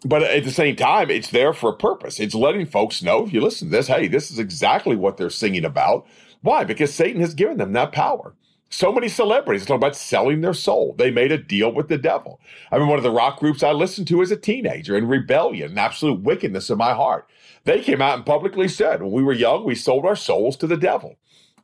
But 0.05 0.21
at 0.21 0.43
the 0.43 0.51
same 0.51 0.75
time, 0.75 1.09
it's 1.09 1.31
there 1.31 1.53
for 1.53 1.71
a 1.71 1.75
purpose. 1.75 2.19
It's 2.19 2.35
letting 2.35 2.67
folks 2.67 3.01
know 3.01 3.25
if 3.25 3.33
you 3.33 3.41
listen 3.41 3.69
to 3.69 3.75
this, 3.75 3.87
hey, 3.87 4.07
this 4.07 4.29
is 4.29 4.37
exactly 4.37 4.95
what 4.95 5.17
they're 5.17 5.31
singing 5.31 5.65
about. 5.65 6.05
Why? 6.41 6.63
Because 6.63 6.93
Satan 6.93 7.21
has 7.21 7.33
given 7.33 7.57
them 7.57 7.73
that 7.73 7.91
power. 7.91 8.35
So 8.69 8.91
many 8.91 9.07
celebrities 9.07 9.65
talk 9.65 9.77
about 9.77 9.95
selling 9.95 10.41
their 10.41 10.53
soul. 10.53 10.95
They 10.97 11.11
made 11.11 11.31
a 11.31 11.37
deal 11.37 11.71
with 11.71 11.87
the 11.87 11.97
devil. 11.97 12.41
I 12.71 12.77
mean, 12.77 12.87
one 12.87 12.97
of 12.97 13.03
the 13.03 13.11
rock 13.11 13.39
groups 13.39 13.63
I 13.63 13.71
listened 13.71 14.07
to 14.07 14.21
as 14.21 14.31
a 14.31 14.37
teenager 14.37 14.97
in 14.97 15.07
rebellion 15.07 15.69
and 15.69 15.79
absolute 15.79 16.21
wickedness 16.21 16.69
in 16.69 16.77
my 16.77 16.93
heart. 16.93 17.29
They 17.63 17.81
came 17.81 18.01
out 18.01 18.15
and 18.15 18.25
publicly 18.25 18.67
said, 18.67 19.01
when 19.01 19.11
we 19.11 19.23
were 19.23 19.33
young, 19.33 19.63
we 19.63 19.75
sold 19.75 20.05
our 20.05 20.15
souls 20.15 20.57
to 20.57 20.67
the 20.67 20.77
devil. 20.77 21.15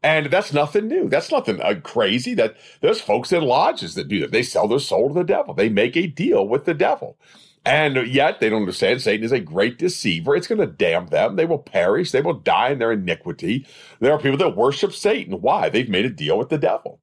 And 0.03 0.27
that's 0.27 0.53
nothing 0.53 0.87
new. 0.87 1.09
That's 1.09 1.31
nothing 1.31 1.61
uh, 1.61 1.75
crazy. 1.83 2.33
That 2.33 2.55
there's 2.81 3.01
folks 3.01 3.31
in 3.31 3.43
lodges 3.43 3.95
that 3.95 4.07
do 4.07 4.19
that. 4.21 4.31
They 4.31 4.41
sell 4.41 4.67
their 4.67 4.79
soul 4.79 5.09
to 5.09 5.13
the 5.13 5.23
devil. 5.23 5.53
They 5.53 5.69
make 5.69 5.95
a 5.95 6.07
deal 6.07 6.47
with 6.47 6.65
the 6.65 6.73
devil. 6.73 7.17
And 7.63 8.07
yet 8.07 8.39
they 8.39 8.49
don't 8.49 8.61
understand 8.61 9.01
Satan 9.01 9.23
is 9.23 9.31
a 9.31 9.39
great 9.39 9.77
deceiver. 9.77 10.35
It's 10.35 10.47
going 10.47 10.61
to 10.61 10.67
damn 10.67 11.07
them. 11.07 11.35
They 11.35 11.45
will 11.45 11.59
perish. 11.59 12.11
They 12.11 12.21
will 12.21 12.33
die 12.33 12.69
in 12.69 12.79
their 12.79 12.91
iniquity. 12.91 13.67
There 13.99 14.11
are 14.11 14.19
people 14.19 14.37
that 14.39 14.55
worship 14.55 14.93
Satan. 14.93 15.41
Why? 15.41 15.69
They've 15.69 15.87
made 15.87 16.05
a 16.05 16.09
deal 16.09 16.39
with 16.39 16.49
the 16.49 16.57
devil. 16.57 16.99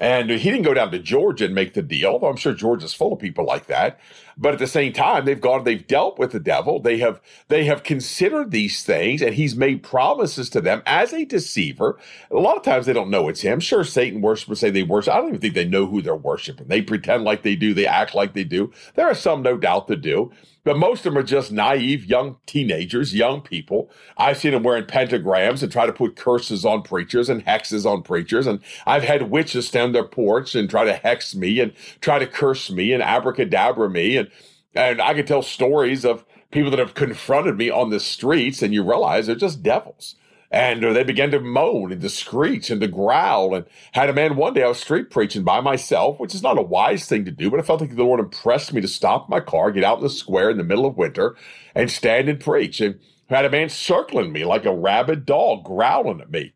And 0.00 0.30
he 0.30 0.50
didn't 0.50 0.64
go 0.64 0.74
down 0.74 0.90
to 0.92 0.98
Georgia 0.98 1.44
and 1.44 1.54
make 1.54 1.74
the 1.74 1.82
deal, 1.82 2.18
though 2.18 2.28
I'm 2.28 2.36
sure 2.36 2.54
Georgia's 2.54 2.94
full 2.94 3.12
of 3.12 3.18
people 3.18 3.44
like 3.44 3.66
that. 3.66 4.00
But 4.40 4.54
at 4.54 4.58
the 4.58 4.66
same 4.66 4.94
time, 4.94 5.26
they've 5.26 5.40
gone, 5.40 5.64
they've 5.64 5.86
dealt 5.86 6.18
with 6.18 6.32
the 6.32 6.40
devil. 6.40 6.80
They 6.80 6.96
have, 6.98 7.20
they 7.48 7.66
have 7.66 7.82
considered 7.82 8.50
these 8.50 8.82
things 8.82 9.20
and 9.20 9.34
he's 9.34 9.54
made 9.54 9.82
promises 9.82 10.48
to 10.50 10.62
them 10.62 10.82
as 10.86 11.12
a 11.12 11.26
deceiver. 11.26 11.98
A 12.30 12.36
lot 12.36 12.56
of 12.56 12.62
times 12.62 12.86
they 12.86 12.94
don't 12.94 13.10
know 13.10 13.28
it's 13.28 13.42
him. 13.42 13.60
Sure, 13.60 13.84
Satan 13.84 14.22
worshippers 14.22 14.60
say 14.60 14.70
they 14.70 14.82
worship. 14.82 15.12
I 15.12 15.18
don't 15.18 15.28
even 15.28 15.40
think 15.40 15.54
they 15.54 15.66
know 15.66 15.84
who 15.84 16.00
they're 16.00 16.16
worshiping. 16.16 16.68
They 16.68 16.80
pretend 16.80 17.24
like 17.24 17.42
they 17.42 17.54
do. 17.54 17.74
They 17.74 17.86
act 17.86 18.14
like 18.14 18.32
they 18.32 18.44
do. 18.44 18.72
There 18.94 19.06
are 19.06 19.14
some, 19.14 19.42
no 19.42 19.58
doubt, 19.58 19.88
that 19.88 20.00
do. 20.00 20.32
But 20.62 20.76
most 20.76 21.00
of 21.00 21.14
them 21.14 21.18
are 21.18 21.22
just 21.22 21.52
naive 21.52 22.04
young 22.04 22.36
teenagers, 22.44 23.14
young 23.14 23.40
people. 23.40 23.90
I've 24.18 24.36
seen 24.36 24.52
them 24.52 24.62
wearing 24.62 24.84
pentagrams 24.84 25.62
and 25.62 25.72
try 25.72 25.86
to 25.86 25.92
put 25.92 26.16
curses 26.16 26.66
on 26.66 26.82
preachers 26.82 27.30
and 27.30 27.44
hexes 27.46 27.86
on 27.86 28.02
preachers. 28.02 28.46
And 28.46 28.60
I've 28.86 29.04
had 29.04 29.30
witches 29.30 29.66
stand 29.68 29.94
their 29.94 30.04
porch 30.04 30.54
and 30.54 30.68
try 30.68 30.84
to 30.84 30.92
hex 30.92 31.34
me 31.34 31.60
and 31.60 31.72
try 32.02 32.18
to 32.18 32.26
curse 32.26 32.70
me 32.70 32.92
and 32.92 33.02
abracadabra 33.02 33.88
me. 33.88 34.18
And, 34.18 34.29
and 34.74 35.00
I 35.00 35.14
can 35.14 35.26
tell 35.26 35.42
stories 35.42 36.04
of 36.04 36.24
people 36.50 36.70
that 36.70 36.78
have 36.78 36.94
confronted 36.94 37.56
me 37.56 37.70
on 37.70 37.90
the 37.90 38.00
streets, 38.00 38.62
and 38.62 38.74
you 38.74 38.82
realize 38.82 39.26
they're 39.26 39.36
just 39.36 39.62
devils. 39.62 40.16
And 40.52 40.84
uh, 40.84 40.92
they 40.92 41.04
began 41.04 41.30
to 41.30 41.38
moan 41.38 41.92
and 41.92 42.00
to 42.00 42.08
screech 42.08 42.70
and 42.70 42.80
to 42.80 42.88
growl. 42.88 43.54
And 43.54 43.66
had 43.92 44.08
a 44.08 44.12
man 44.12 44.34
one 44.34 44.52
day 44.54 44.64
I 44.64 44.68
was 44.68 44.80
street 44.80 45.08
preaching 45.08 45.44
by 45.44 45.60
myself, 45.60 46.18
which 46.18 46.34
is 46.34 46.42
not 46.42 46.58
a 46.58 46.62
wise 46.62 47.06
thing 47.06 47.24
to 47.24 47.30
do, 47.30 47.50
but 47.50 47.60
I 47.60 47.62
felt 47.62 47.80
like 47.80 47.94
the 47.94 48.02
Lord 48.02 48.18
impressed 48.18 48.72
me 48.72 48.80
to 48.80 48.88
stop 48.88 49.28
my 49.28 49.38
car, 49.38 49.70
get 49.70 49.84
out 49.84 49.98
in 49.98 50.02
the 50.02 50.10
square 50.10 50.50
in 50.50 50.58
the 50.58 50.64
middle 50.64 50.86
of 50.86 50.96
winter, 50.96 51.36
and 51.72 51.88
stand 51.88 52.28
and 52.28 52.40
preach. 52.40 52.80
And 52.80 52.98
had 53.28 53.44
a 53.44 53.50
man 53.50 53.68
circling 53.68 54.32
me 54.32 54.44
like 54.44 54.64
a 54.64 54.74
rabid 54.74 55.24
dog, 55.24 55.64
growling 55.64 56.20
at 56.20 56.32
me. 56.32 56.52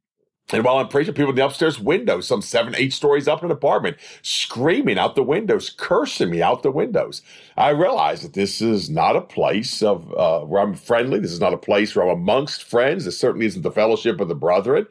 And 0.53 0.63
while 0.63 0.77
I'm 0.77 0.89
preaching, 0.89 1.15
people 1.15 1.31
in 1.31 1.37
the 1.37 1.45
upstairs 1.45 1.81
windows, 1.81 2.29
some 2.29 2.43
seven, 2.43 2.75
eight 2.77 2.93
stories 2.93 3.27
up 3.27 3.41
in 3.41 3.47
an 3.47 3.51
apartment, 3.51 3.97
screaming 4.23 4.99
out 4.99 5.15
the 5.15 5.23
windows, 5.23 5.71
cursing 5.71 6.31
me 6.31 6.43
out 6.43 6.63
the 6.63 6.71
windows. 6.71 7.23
I 7.57 7.71
realize 7.71 8.23
that 8.23 8.35
this 8.35 8.61
is 8.61 8.91
not 8.91 9.17
a 9.17 9.23
place 9.23 9.83
of 9.83 10.13
uh, 10.15 10.41
where 10.41 10.63
I'm 10.63 10.75
friendly. 10.75 11.19
This 11.19 11.33
is 11.33 11.41
not 11.41 11.55
a 11.55 11.59
place 11.59 11.97
where 11.97 12.07
I'm 12.07 12.19
amongst 12.19 12.63
friends. 12.63 13.07
This 13.07 13.19
certainly 13.19 13.47
isn't 13.47 13.63
the 13.63 13.71
fellowship 13.71 14.21
of 14.21 14.29
the 14.29 14.35
brethren. 14.35 14.87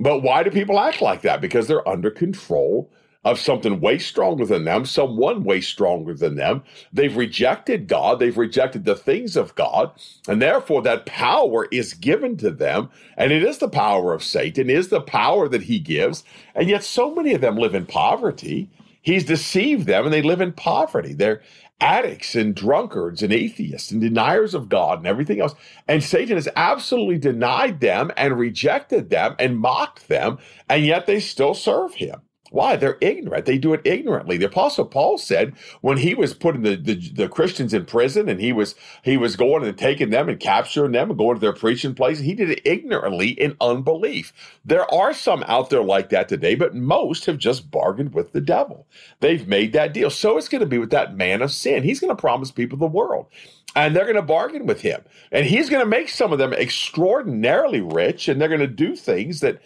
But 0.00 0.22
why 0.22 0.42
do 0.42 0.50
people 0.50 0.80
act 0.80 1.02
like 1.02 1.22
that? 1.22 1.40
Because 1.42 1.68
they're 1.68 1.86
under 1.86 2.10
control 2.10 2.90
of 3.26 3.40
something 3.40 3.80
way 3.80 3.98
stronger 3.98 4.46
than 4.46 4.64
them, 4.64 4.86
someone 4.86 5.42
way 5.42 5.60
stronger 5.60 6.14
than 6.14 6.36
them. 6.36 6.62
They've 6.92 7.16
rejected 7.16 7.88
God. 7.88 8.20
They've 8.20 8.38
rejected 8.38 8.84
the 8.84 8.94
things 8.94 9.36
of 9.36 9.56
God. 9.56 9.90
And 10.28 10.40
therefore, 10.40 10.80
that 10.82 11.06
power 11.06 11.66
is 11.72 11.92
given 11.92 12.36
to 12.36 12.52
them. 12.52 12.88
And 13.16 13.32
it 13.32 13.42
is 13.42 13.58
the 13.58 13.68
power 13.68 14.14
of 14.14 14.22
Satan, 14.22 14.70
is 14.70 14.90
the 14.90 15.00
power 15.00 15.48
that 15.48 15.64
he 15.64 15.80
gives. 15.80 16.22
And 16.54 16.68
yet, 16.68 16.84
so 16.84 17.12
many 17.12 17.34
of 17.34 17.40
them 17.40 17.56
live 17.56 17.74
in 17.74 17.84
poverty. 17.84 18.70
He's 19.02 19.24
deceived 19.24 19.88
them 19.88 20.04
and 20.04 20.14
they 20.14 20.22
live 20.22 20.40
in 20.40 20.52
poverty. 20.52 21.12
They're 21.12 21.42
addicts 21.80 22.36
and 22.36 22.54
drunkards 22.54 23.24
and 23.24 23.32
atheists 23.32 23.90
and 23.90 24.00
deniers 24.00 24.54
of 24.54 24.68
God 24.68 24.98
and 24.98 25.06
everything 25.08 25.40
else. 25.40 25.56
And 25.88 26.02
Satan 26.02 26.36
has 26.36 26.48
absolutely 26.54 27.18
denied 27.18 27.80
them 27.80 28.12
and 28.16 28.38
rejected 28.38 29.10
them 29.10 29.34
and 29.40 29.58
mocked 29.58 30.06
them. 30.06 30.38
And 30.68 30.84
yet 30.86 31.06
they 31.06 31.18
still 31.18 31.54
serve 31.54 31.94
him. 31.94 32.20
Why? 32.50 32.76
They're 32.76 32.98
ignorant. 33.00 33.44
They 33.44 33.58
do 33.58 33.72
it 33.74 33.80
ignorantly. 33.84 34.36
The 34.36 34.46
apostle 34.46 34.84
Paul 34.84 35.18
said 35.18 35.54
when 35.80 35.98
he 35.98 36.14
was 36.14 36.34
putting 36.34 36.62
the, 36.62 36.76
the, 36.76 36.94
the, 36.94 37.28
Christians 37.28 37.74
in 37.74 37.84
prison 37.84 38.28
and 38.28 38.40
he 38.40 38.52
was 38.52 38.74
he 39.02 39.16
was 39.16 39.36
going 39.36 39.64
and 39.64 39.76
taking 39.76 40.10
them 40.10 40.28
and 40.28 40.38
capturing 40.38 40.92
them 40.92 41.10
and 41.10 41.18
going 41.18 41.36
to 41.36 41.40
their 41.40 41.52
preaching 41.52 41.94
place, 41.94 42.20
he 42.20 42.34
did 42.34 42.50
it 42.50 42.62
ignorantly 42.64 43.30
in 43.30 43.56
unbelief. 43.60 44.32
There 44.64 44.92
are 44.92 45.12
some 45.12 45.44
out 45.48 45.70
there 45.70 45.82
like 45.82 46.10
that 46.10 46.28
today, 46.28 46.54
but 46.54 46.74
most 46.74 47.26
have 47.26 47.38
just 47.38 47.70
bargained 47.70 48.14
with 48.14 48.32
the 48.32 48.40
devil. 48.40 48.86
They've 49.20 49.46
made 49.46 49.72
that 49.72 49.92
deal. 49.92 50.10
So 50.10 50.38
it's 50.38 50.48
going 50.48 50.60
to 50.60 50.66
be 50.66 50.78
with 50.78 50.90
that 50.90 51.16
man 51.16 51.42
of 51.42 51.52
sin. 51.52 51.82
He's 51.82 52.00
going 52.00 52.14
to 52.14 52.20
promise 52.20 52.50
people 52.50 52.78
the 52.78 52.86
world 52.86 53.26
and 53.76 53.94
they're 53.94 54.04
going 54.04 54.16
to 54.16 54.22
bargain 54.22 54.66
with 54.66 54.80
him. 54.80 55.02
And 55.30 55.46
he's 55.46 55.68
going 55.68 55.84
to 55.84 55.88
make 55.88 56.08
some 56.08 56.32
of 56.32 56.38
them 56.38 56.52
extraordinarily 56.52 57.82
rich 57.82 58.26
and 58.28 58.40
they're 58.40 58.48
going 58.48 58.60
to 58.60 58.66
do 58.66 58.96
things 58.96 59.40
that 59.40 59.60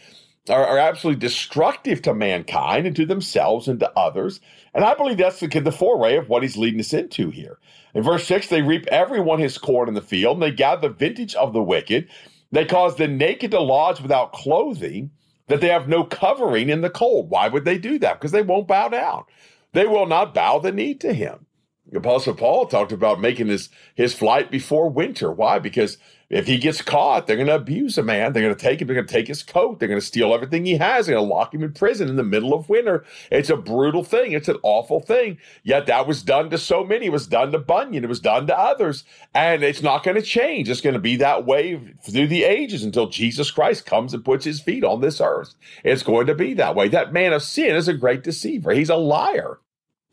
are, 0.48 0.66
are 0.66 0.78
absolutely 0.78 1.20
destructive 1.20 2.02
to 2.02 2.14
mankind 2.14 2.86
and 2.86 2.96
to 2.96 3.06
themselves 3.06 3.68
and 3.68 3.80
to 3.80 3.90
others. 3.98 4.40
And 4.74 4.84
I 4.84 4.94
believe 4.94 5.18
that's 5.18 5.40
the, 5.40 5.48
the 5.48 5.72
foray 5.72 6.16
of 6.16 6.28
what 6.28 6.42
he's 6.42 6.56
leading 6.56 6.80
us 6.80 6.92
into 6.92 7.30
here. 7.30 7.58
In 7.94 8.02
verse 8.02 8.26
6, 8.26 8.48
they 8.48 8.62
reap 8.62 8.86
everyone 8.88 9.40
his 9.40 9.58
corn 9.58 9.88
in 9.88 9.94
the 9.94 10.02
field, 10.02 10.36
and 10.36 10.42
they 10.42 10.50
gather 10.52 10.88
the 10.88 10.94
vintage 10.94 11.34
of 11.34 11.52
the 11.52 11.62
wicked. 11.62 12.08
They 12.52 12.64
cause 12.64 12.96
the 12.96 13.08
naked 13.08 13.50
to 13.52 13.60
lodge 13.60 14.00
without 14.00 14.32
clothing, 14.32 15.10
that 15.48 15.60
they 15.60 15.68
have 15.68 15.88
no 15.88 16.04
covering 16.04 16.68
in 16.68 16.80
the 16.80 16.90
cold. 16.90 17.28
Why 17.30 17.48
would 17.48 17.64
they 17.64 17.78
do 17.78 17.98
that? 17.98 18.14
Because 18.20 18.32
they 18.32 18.42
won't 18.42 18.68
bow 18.68 18.88
down. 18.88 19.24
They 19.72 19.86
will 19.86 20.06
not 20.06 20.34
bow 20.34 20.58
the 20.60 20.72
knee 20.72 20.94
to 20.94 21.12
him. 21.12 21.46
The 21.90 21.98
apostle 21.98 22.34
Paul 22.34 22.66
talked 22.66 22.92
about 22.92 23.20
making 23.20 23.48
his, 23.48 23.68
his 23.94 24.14
flight 24.14 24.50
before 24.50 24.88
winter. 24.88 25.32
Why? 25.32 25.58
Because 25.58 25.98
if 26.28 26.46
he 26.46 26.58
gets 26.58 26.80
caught, 26.80 27.26
they're 27.26 27.34
going 27.34 27.48
to 27.48 27.56
abuse 27.56 27.98
a 27.98 28.04
man. 28.04 28.32
They're 28.32 28.44
going 28.44 28.54
to 28.54 28.60
take 28.60 28.80
him. 28.80 28.86
They're 28.86 28.94
going 28.94 29.08
to 29.08 29.12
take 29.12 29.26
his 29.26 29.42
coat. 29.42 29.80
They're 29.80 29.88
going 29.88 30.00
to 30.00 30.06
steal 30.06 30.32
everything 30.32 30.64
he 30.64 30.76
has. 30.76 31.06
They're 31.06 31.16
going 31.16 31.28
to 31.28 31.34
lock 31.34 31.52
him 31.52 31.64
in 31.64 31.72
prison 31.72 32.08
in 32.08 32.14
the 32.14 32.22
middle 32.22 32.54
of 32.54 32.68
winter. 32.68 33.04
It's 33.32 33.50
a 33.50 33.56
brutal 33.56 34.04
thing. 34.04 34.30
It's 34.30 34.46
an 34.46 34.58
awful 34.62 35.00
thing. 35.00 35.38
Yet 35.64 35.86
that 35.86 36.06
was 36.06 36.22
done 36.22 36.48
to 36.50 36.58
so 36.58 36.84
many. 36.84 37.06
It 37.06 37.12
was 37.12 37.26
done 37.26 37.50
to 37.50 37.58
Bunyan. 37.58 38.04
It 38.04 38.08
was 38.08 38.20
done 38.20 38.46
to 38.46 38.56
others. 38.56 39.02
And 39.34 39.64
it's 39.64 39.82
not 39.82 40.04
going 40.04 40.14
to 40.14 40.22
change. 40.22 40.70
It's 40.70 40.80
going 40.80 40.94
to 40.94 41.00
be 41.00 41.16
that 41.16 41.44
way 41.44 41.94
through 42.08 42.28
the 42.28 42.44
ages 42.44 42.84
until 42.84 43.08
Jesus 43.08 43.50
Christ 43.50 43.84
comes 43.84 44.14
and 44.14 44.24
puts 44.24 44.44
his 44.44 44.60
feet 44.60 44.84
on 44.84 45.00
this 45.00 45.20
earth. 45.20 45.54
It's 45.82 46.04
going 46.04 46.28
to 46.28 46.36
be 46.36 46.54
that 46.54 46.76
way. 46.76 46.86
That 46.86 47.12
man 47.12 47.32
of 47.32 47.42
sin 47.42 47.74
is 47.74 47.88
a 47.88 47.94
great 47.94 48.22
deceiver. 48.22 48.70
He's 48.70 48.90
a 48.90 48.94
liar. 48.94 49.58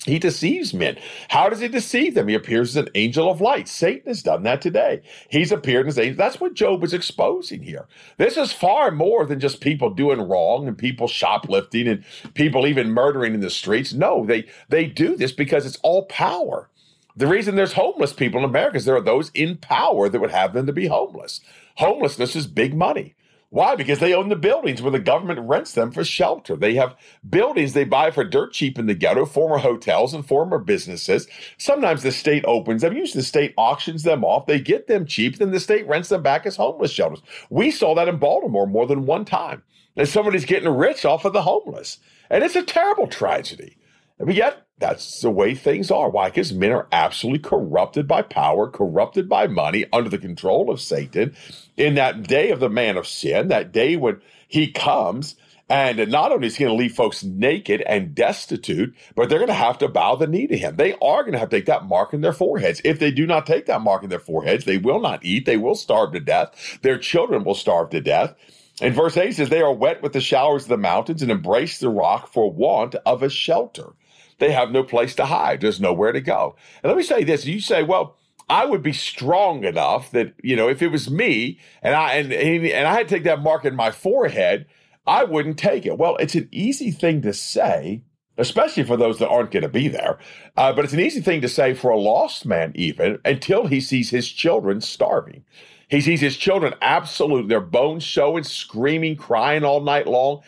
He 0.05 0.19
deceives 0.19 0.73
men. 0.73 0.97
How 1.29 1.49
does 1.49 1.59
he 1.59 1.67
deceive 1.67 2.13
them? 2.13 2.27
He 2.27 2.35
appears 2.35 2.69
as 2.69 2.85
an 2.85 2.91
angel 2.95 3.29
of 3.29 3.41
light. 3.41 3.67
Satan 3.67 4.07
has 4.07 4.23
done 4.23 4.43
that 4.43 4.61
today. 4.61 5.01
He's 5.29 5.51
appeared 5.51 5.87
as 5.87 5.97
an 5.97 6.03
angel. 6.05 6.17
That's 6.17 6.39
what 6.39 6.53
Job 6.53 6.83
is 6.83 6.93
exposing 6.93 7.63
here. 7.63 7.87
This 8.17 8.37
is 8.37 8.53
far 8.53 8.91
more 8.91 9.25
than 9.25 9.39
just 9.39 9.59
people 9.59 9.89
doing 9.89 10.21
wrong 10.21 10.67
and 10.67 10.77
people 10.77 11.07
shoplifting 11.07 11.87
and 11.87 12.05
people 12.35 12.67
even 12.67 12.91
murdering 12.91 13.33
in 13.33 13.41
the 13.41 13.49
streets. 13.49 13.93
No, 13.93 14.25
they 14.25 14.45
they 14.69 14.85
do 14.85 15.17
this 15.17 15.31
because 15.31 15.65
it's 15.65 15.79
all 15.83 16.05
power. 16.05 16.69
The 17.15 17.27
reason 17.27 17.55
there's 17.55 17.73
homeless 17.73 18.13
people 18.13 18.39
in 18.39 18.45
America 18.45 18.77
is 18.77 18.85
there 18.85 18.95
are 18.95 19.01
those 19.01 19.31
in 19.33 19.57
power 19.57 20.07
that 20.07 20.21
would 20.21 20.31
have 20.31 20.53
them 20.53 20.67
to 20.67 20.73
be 20.73 20.87
homeless. 20.87 21.41
Homelessness 21.77 22.35
is 22.35 22.47
big 22.47 22.75
money. 22.75 23.15
Why? 23.49 23.75
Because 23.75 23.99
they 23.99 24.13
own 24.13 24.27
the 24.27 24.35
buildings 24.35 24.81
where 24.81 24.91
the 24.91 24.99
government 24.99 25.39
rents 25.39 25.71
them 25.71 25.91
for 25.91 26.03
shelter. 26.03 26.57
They 26.57 26.75
have 26.75 26.95
buildings 27.27 27.71
they 27.71 27.85
buy 27.85 28.11
for 28.11 28.25
dirt 28.25 28.51
cheap 28.51 28.77
in 28.77 28.87
the 28.87 28.93
ghetto, 28.93 29.25
former 29.25 29.57
hotels 29.59 30.13
and 30.13 30.25
former 30.25 30.59
businesses. 30.59 31.27
Sometimes 31.57 32.03
the 32.03 32.11
state 32.11 32.43
opens 32.45 32.81
them. 32.81 32.95
Usually 32.95 33.21
the 33.21 33.25
state 33.25 33.53
auctions 33.57 34.03
them 34.03 34.25
off. 34.25 34.47
They 34.47 34.59
get 34.59 34.87
them 34.87 35.05
cheap. 35.05 35.37
Then 35.37 35.51
the 35.51 35.61
state 35.61 35.87
rents 35.87 36.09
them 36.09 36.21
back 36.21 36.45
as 36.45 36.57
homeless 36.57 36.91
shelters. 36.91 37.21
We 37.49 37.71
saw 37.71 37.95
that 37.95 38.09
in 38.09 38.17
Baltimore 38.17 38.67
more 38.67 38.85
than 38.85 39.05
one 39.05 39.23
time. 39.23 39.63
And 39.95 40.09
somebody's 40.09 40.45
getting 40.45 40.69
rich 40.69 41.05
off 41.05 41.23
of 41.23 41.31
the 41.31 41.41
homeless. 41.41 41.99
And 42.29 42.43
it's 42.43 42.55
a 42.57 42.63
terrible 42.63 43.07
tragedy. 43.07 43.77
But 44.19 44.35
yet, 44.35 44.65
that's 44.79 45.21
the 45.21 45.31
way 45.31 45.55
things 45.55 45.91
are. 45.91 46.09
Why? 46.09 46.29
Because 46.29 46.53
men 46.53 46.71
are 46.71 46.87
absolutely 46.91 47.39
corrupted 47.39 48.07
by 48.07 48.21
power, 48.21 48.69
corrupted 48.69 49.29
by 49.29 49.47
money, 49.47 49.85
under 49.91 50.09
the 50.09 50.17
control 50.17 50.69
of 50.69 50.81
Satan. 50.81 51.35
In 51.75 51.95
that 51.95 52.23
day 52.23 52.51
of 52.51 52.59
the 52.59 52.69
man 52.69 52.97
of 52.97 53.07
sin, 53.07 53.47
that 53.49 53.71
day 53.71 53.95
when 53.95 54.21
he 54.47 54.71
comes, 54.71 55.35
and 55.69 56.09
not 56.09 56.31
only 56.31 56.47
is 56.47 56.55
he 56.55 56.63
going 56.63 56.75
to 56.75 56.81
leave 56.81 56.93
folks 56.93 57.23
naked 57.23 57.81
and 57.81 58.15
destitute, 58.15 58.95
but 59.15 59.29
they're 59.29 59.39
going 59.39 59.47
to 59.49 59.53
have 59.53 59.77
to 59.79 59.87
bow 59.87 60.15
the 60.15 60.27
knee 60.27 60.47
to 60.47 60.57
him. 60.57 60.77
They 60.77 60.93
are 60.93 61.23
going 61.23 61.33
to 61.33 61.39
have 61.39 61.49
to 61.49 61.57
take 61.57 61.65
that 61.65 61.85
mark 61.85 62.13
in 62.13 62.21
their 62.21 62.33
foreheads. 62.33 62.81
If 62.83 62.99
they 62.99 63.11
do 63.11 63.27
not 63.27 63.45
take 63.45 63.65
that 63.65 63.81
mark 63.81 64.03
in 64.03 64.09
their 64.09 64.19
foreheads, 64.19 64.65
they 64.65 64.77
will 64.77 65.01
not 65.01 65.25
eat. 65.25 65.45
They 65.45 65.57
will 65.57 65.75
starve 65.75 66.13
to 66.13 66.19
death. 66.19 66.79
Their 66.83 66.97
children 66.97 67.43
will 67.43 67.55
starve 67.55 67.89
to 67.91 68.01
death. 68.01 68.33
And 68.79 68.95
verse 68.95 69.17
8 69.17 69.35
says, 69.35 69.49
They 69.49 69.61
are 69.61 69.73
wet 69.73 70.01
with 70.01 70.13
the 70.13 70.21
showers 70.21 70.63
of 70.63 70.69
the 70.69 70.77
mountains 70.77 71.21
and 71.21 71.31
embrace 71.31 71.79
the 71.79 71.89
rock 71.89 72.31
for 72.31 72.51
want 72.51 72.95
of 73.05 73.23
a 73.23 73.29
shelter. 73.29 73.93
They 74.39 74.51
have 74.51 74.71
no 74.71 74.83
place 74.83 75.15
to 75.15 75.25
hide. 75.25 75.61
There's 75.61 75.81
nowhere 75.81 76.11
to 76.11 76.21
go. 76.21 76.55
And 76.83 76.89
let 76.89 76.97
me 76.97 77.03
say 77.03 77.23
this. 77.23 77.45
You 77.45 77.59
say, 77.59 77.83
well, 77.83 78.17
I 78.49 78.65
would 78.65 78.83
be 78.83 78.93
strong 78.93 79.63
enough 79.63 80.11
that, 80.11 80.33
you 80.41 80.55
know, 80.55 80.69
if 80.69 80.81
it 80.81 80.87
was 80.89 81.09
me 81.09 81.59
and 81.81 81.95
I, 81.95 82.13
and, 82.13 82.31
and 82.31 82.87
I 82.87 82.93
had 82.93 83.07
to 83.07 83.15
take 83.15 83.23
that 83.25 83.41
mark 83.41 83.65
in 83.65 83.75
my 83.75 83.91
forehead, 83.91 84.67
I 85.05 85.23
wouldn't 85.23 85.57
take 85.57 85.85
it. 85.85 85.97
Well, 85.97 86.15
it's 86.17 86.35
an 86.35 86.47
easy 86.51 86.91
thing 86.91 87.21
to 87.23 87.33
say, 87.33 88.03
especially 88.37 88.83
for 88.83 88.95
those 88.95 89.19
that 89.19 89.29
aren't 89.29 89.51
going 89.51 89.63
to 89.63 89.69
be 89.69 89.87
there. 89.87 90.19
Uh, 90.55 90.71
but 90.71 90.85
it's 90.85 90.93
an 90.93 90.99
easy 90.99 91.21
thing 91.21 91.41
to 91.41 91.49
say 91.49 91.73
for 91.73 91.91
a 91.91 91.97
lost 91.97 92.45
man, 92.45 92.71
even 92.75 93.19
until 93.25 93.67
he 93.67 93.81
sees 93.81 94.11
his 94.11 94.29
children 94.29 94.81
starving. 94.81 95.43
He 95.89 96.01
sees 96.01 96.19
his 96.19 96.37
children 96.37 96.73
absolutely, 96.81 97.47
their 97.47 97.61
bones 97.61 98.03
showing, 98.03 98.43
screaming, 98.43 99.15
crying 99.15 99.63
all 99.63 99.81
night 99.81 100.07
long 100.07 100.41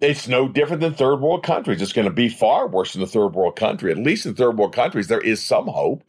it's 0.00 0.28
no 0.28 0.48
different 0.48 0.80
than 0.80 0.94
third 0.94 1.20
world 1.20 1.42
countries. 1.42 1.82
It's 1.82 1.92
going 1.92 2.06
to 2.06 2.12
be 2.12 2.28
far 2.28 2.68
worse 2.68 2.92
than 2.92 3.00
the 3.00 3.06
third 3.06 3.34
world 3.34 3.56
country. 3.56 3.90
At 3.90 3.98
least 3.98 4.26
in 4.26 4.34
third 4.34 4.56
world 4.56 4.74
countries, 4.74 5.08
there 5.08 5.20
is 5.20 5.42
some 5.42 5.66
hope. 5.66 6.04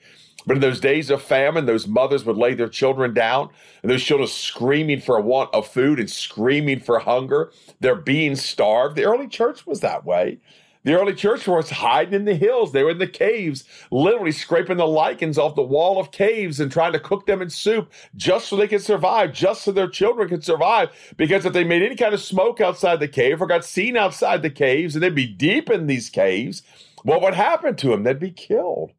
But 0.46 0.58
in 0.58 0.62
those 0.62 0.80
days 0.80 1.10
of 1.10 1.22
famine, 1.22 1.66
those 1.66 1.88
mothers 1.88 2.24
would 2.26 2.38
lay 2.38 2.54
their 2.54 2.70
children 2.70 3.14
down, 3.14 3.50
and 3.84 3.92
those 3.92 4.04
children 4.04 4.28
screaming 4.28 5.02
for 5.02 5.18
a 5.18 5.22
want 5.22 5.54
of 5.54 5.68
food 5.68 6.00
and 6.00 6.10
screaming 6.10 6.80
for 6.80 7.00
hunger. 7.00 7.52
They're 7.82 7.96
being 7.96 8.36
starved. 8.36 8.96
The 8.96 9.04
early 9.04 9.28
church 9.28 9.68
was 9.68 9.82
that 9.82 10.06
way. 10.06 10.40
The 10.86 10.94
early 10.94 11.14
church 11.14 11.46
was 11.46 11.70
hiding 11.70 12.14
in 12.14 12.26
the 12.26 12.36
hills. 12.36 12.72
They 12.72 12.84
were 12.84 12.92
in 12.92 13.00
the 13.00 13.08
caves, 13.08 13.66
literally 13.92 14.32
scraping 14.32 14.78
the 14.78 14.88
lichens 14.88 15.38
off 15.38 15.56
the 15.56 15.62
wall 15.62 16.00
of 16.00 16.12
caves 16.12 16.60
and 16.60 16.72
trying 16.72 16.94
to 16.94 17.00
cook 17.00 17.26
them 17.26 17.42
in 17.42 17.50
soup 17.50 17.92
just 18.16 18.48
so 18.48 18.56
they 18.56 18.68
could 18.68 18.82
survive, 18.82 19.34
just 19.34 19.64
so 19.64 19.74
their 19.74 19.90
children 19.90 20.30
could 20.30 20.46
survive. 20.46 20.90
Because 21.18 21.46
if 21.46 21.52
they 21.52 21.66
made 21.66 21.84
any 21.84 21.98
kind 21.98 22.14
of 22.14 22.22
smoke 22.22 22.62
outside 22.62 23.02
the 23.02 23.10
cave 23.10 23.42
or 23.42 23.48
got 23.48 23.66
seen 23.66 23.98
outside 23.98 24.42
the 24.42 24.50
caves 24.50 24.96
and 24.96 25.04
they'd 25.04 25.14
be 25.14 25.28
deep 25.28 25.70
in 25.70 25.88
these 25.88 26.10
caves, 26.10 26.64
what 27.04 27.22
would 27.22 27.34
happen 27.34 27.76
to 27.76 27.90
them? 27.90 28.04
They'd 28.04 28.18
be 28.18 28.32
killed. 28.32 28.92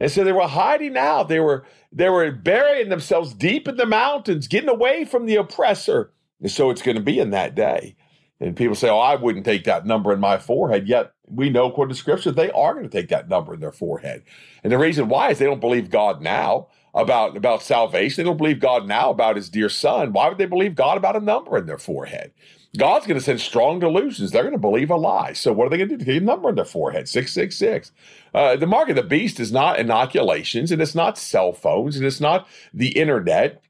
And 0.00 0.10
so 0.10 0.24
they 0.24 0.32
were 0.32 0.46
hiding 0.46 0.96
out. 0.96 1.28
They 1.28 1.40
were 1.40 1.64
they 1.92 2.08
were 2.08 2.30
burying 2.30 2.88
themselves 2.88 3.34
deep 3.34 3.68
in 3.68 3.76
the 3.76 3.86
mountains, 3.86 4.48
getting 4.48 4.68
away 4.68 5.04
from 5.04 5.26
the 5.26 5.36
oppressor. 5.36 6.12
And 6.40 6.50
so 6.50 6.70
it's 6.70 6.82
going 6.82 6.96
to 6.96 7.02
be 7.02 7.18
in 7.18 7.30
that 7.30 7.54
day. 7.54 7.96
And 8.40 8.56
people 8.56 8.74
say, 8.74 8.88
"Oh, 8.88 8.98
I 8.98 9.14
wouldn't 9.14 9.44
take 9.44 9.64
that 9.64 9.86
number 9.86 10.12
in 10.12 10.20
my 10.20 10.38
forehead." 10.38 10.88
Yet 10.88 11.12
we 11.26 11.48
know, 11.50 11.66
according 11.66 11.94
to 11.94 11.98
Scripture, 11.98 12.30
they 12.30 12.50
are 12.50 12.74
going 12.74 12.88
to 12.88 12.90
take 12.90 13.08
that 13.08 13.28
number 13.28 13.54
in 13.54 13.60
their 13.60 13.72
forehead. 13.72 14.24
And 14.62 14.72
the 14.72 14.78
reason 14.78 15.08
why 15.08 15.30
is 15.30 15.38
they 15.38 15.46
don't 15.46 15.60
believe 15.60 15.90
God 15.90 16.20
now 16.22 16.68
about 16.94 17.36
about 17.36 17.62
salvation. 17.62 18.22
They 18.22 18.28
don't 18.28 18.36
believe 18.36 18.60
God 18.60 18.86
now 18.86 19.10
about 19.10 19.36
His 19.36 19.48
dear 19.48 19.68
Son. 19.68 20.12
Why 20.12 20.28
would 20.28 20.38
they 20.38 20.46
believe 20.46 20.74
God 20.74 20.96
about 20.96 21.16
a 21.16 21.20
number 21.20 21.56
in 21.56 21.66
their 21.66 21.78
forehead? 21.78 22.32
God's 22.76 23.06
going 23.06 23.18
to 23.18 23.24
send 23.24 23.40
strong 23.40 23.78
delusions. 23.78 24.30
They're 24.30 24.42
going 24.42 24.52
to 24.52 24.58
believe 24.58 24.90
a 24.90 24.96
lie. 24.96 25.32
So 25.32 25.52
what 25.52 25.66
are 25.66 25.70
they 25.70 25.78
going 25.78 25.88
to 25.88 25.96
do? 25.96 26.04
Get 26.04 26.22
a 26.22 26.24
number 26.24 26.50
in 26.50 26.56
their 26.56 26.64
forehead, 26.64 27.08
six 27.08 27.32
six 27.32 27.56
six. 27.56 27.92
Uh, 28.34 28.56
the 28.56 28.66
mark 28.66 28.88
of 28.88 28.96
the 28.96 29.02
beast 29.02 29.40
is 29.40 29.52
not 29.52 29.78
inoculations, 29.78 30.70
and 30.72 30.82
it's 30.82 30.94
not 30.94 31.16
cell 31.16 31.52
phones, 31.52 31.96
and 31.96 32.04
it's 32.04 32.20
not 32.20 32.46
the 32.74 32.88
internet 32.88 33.62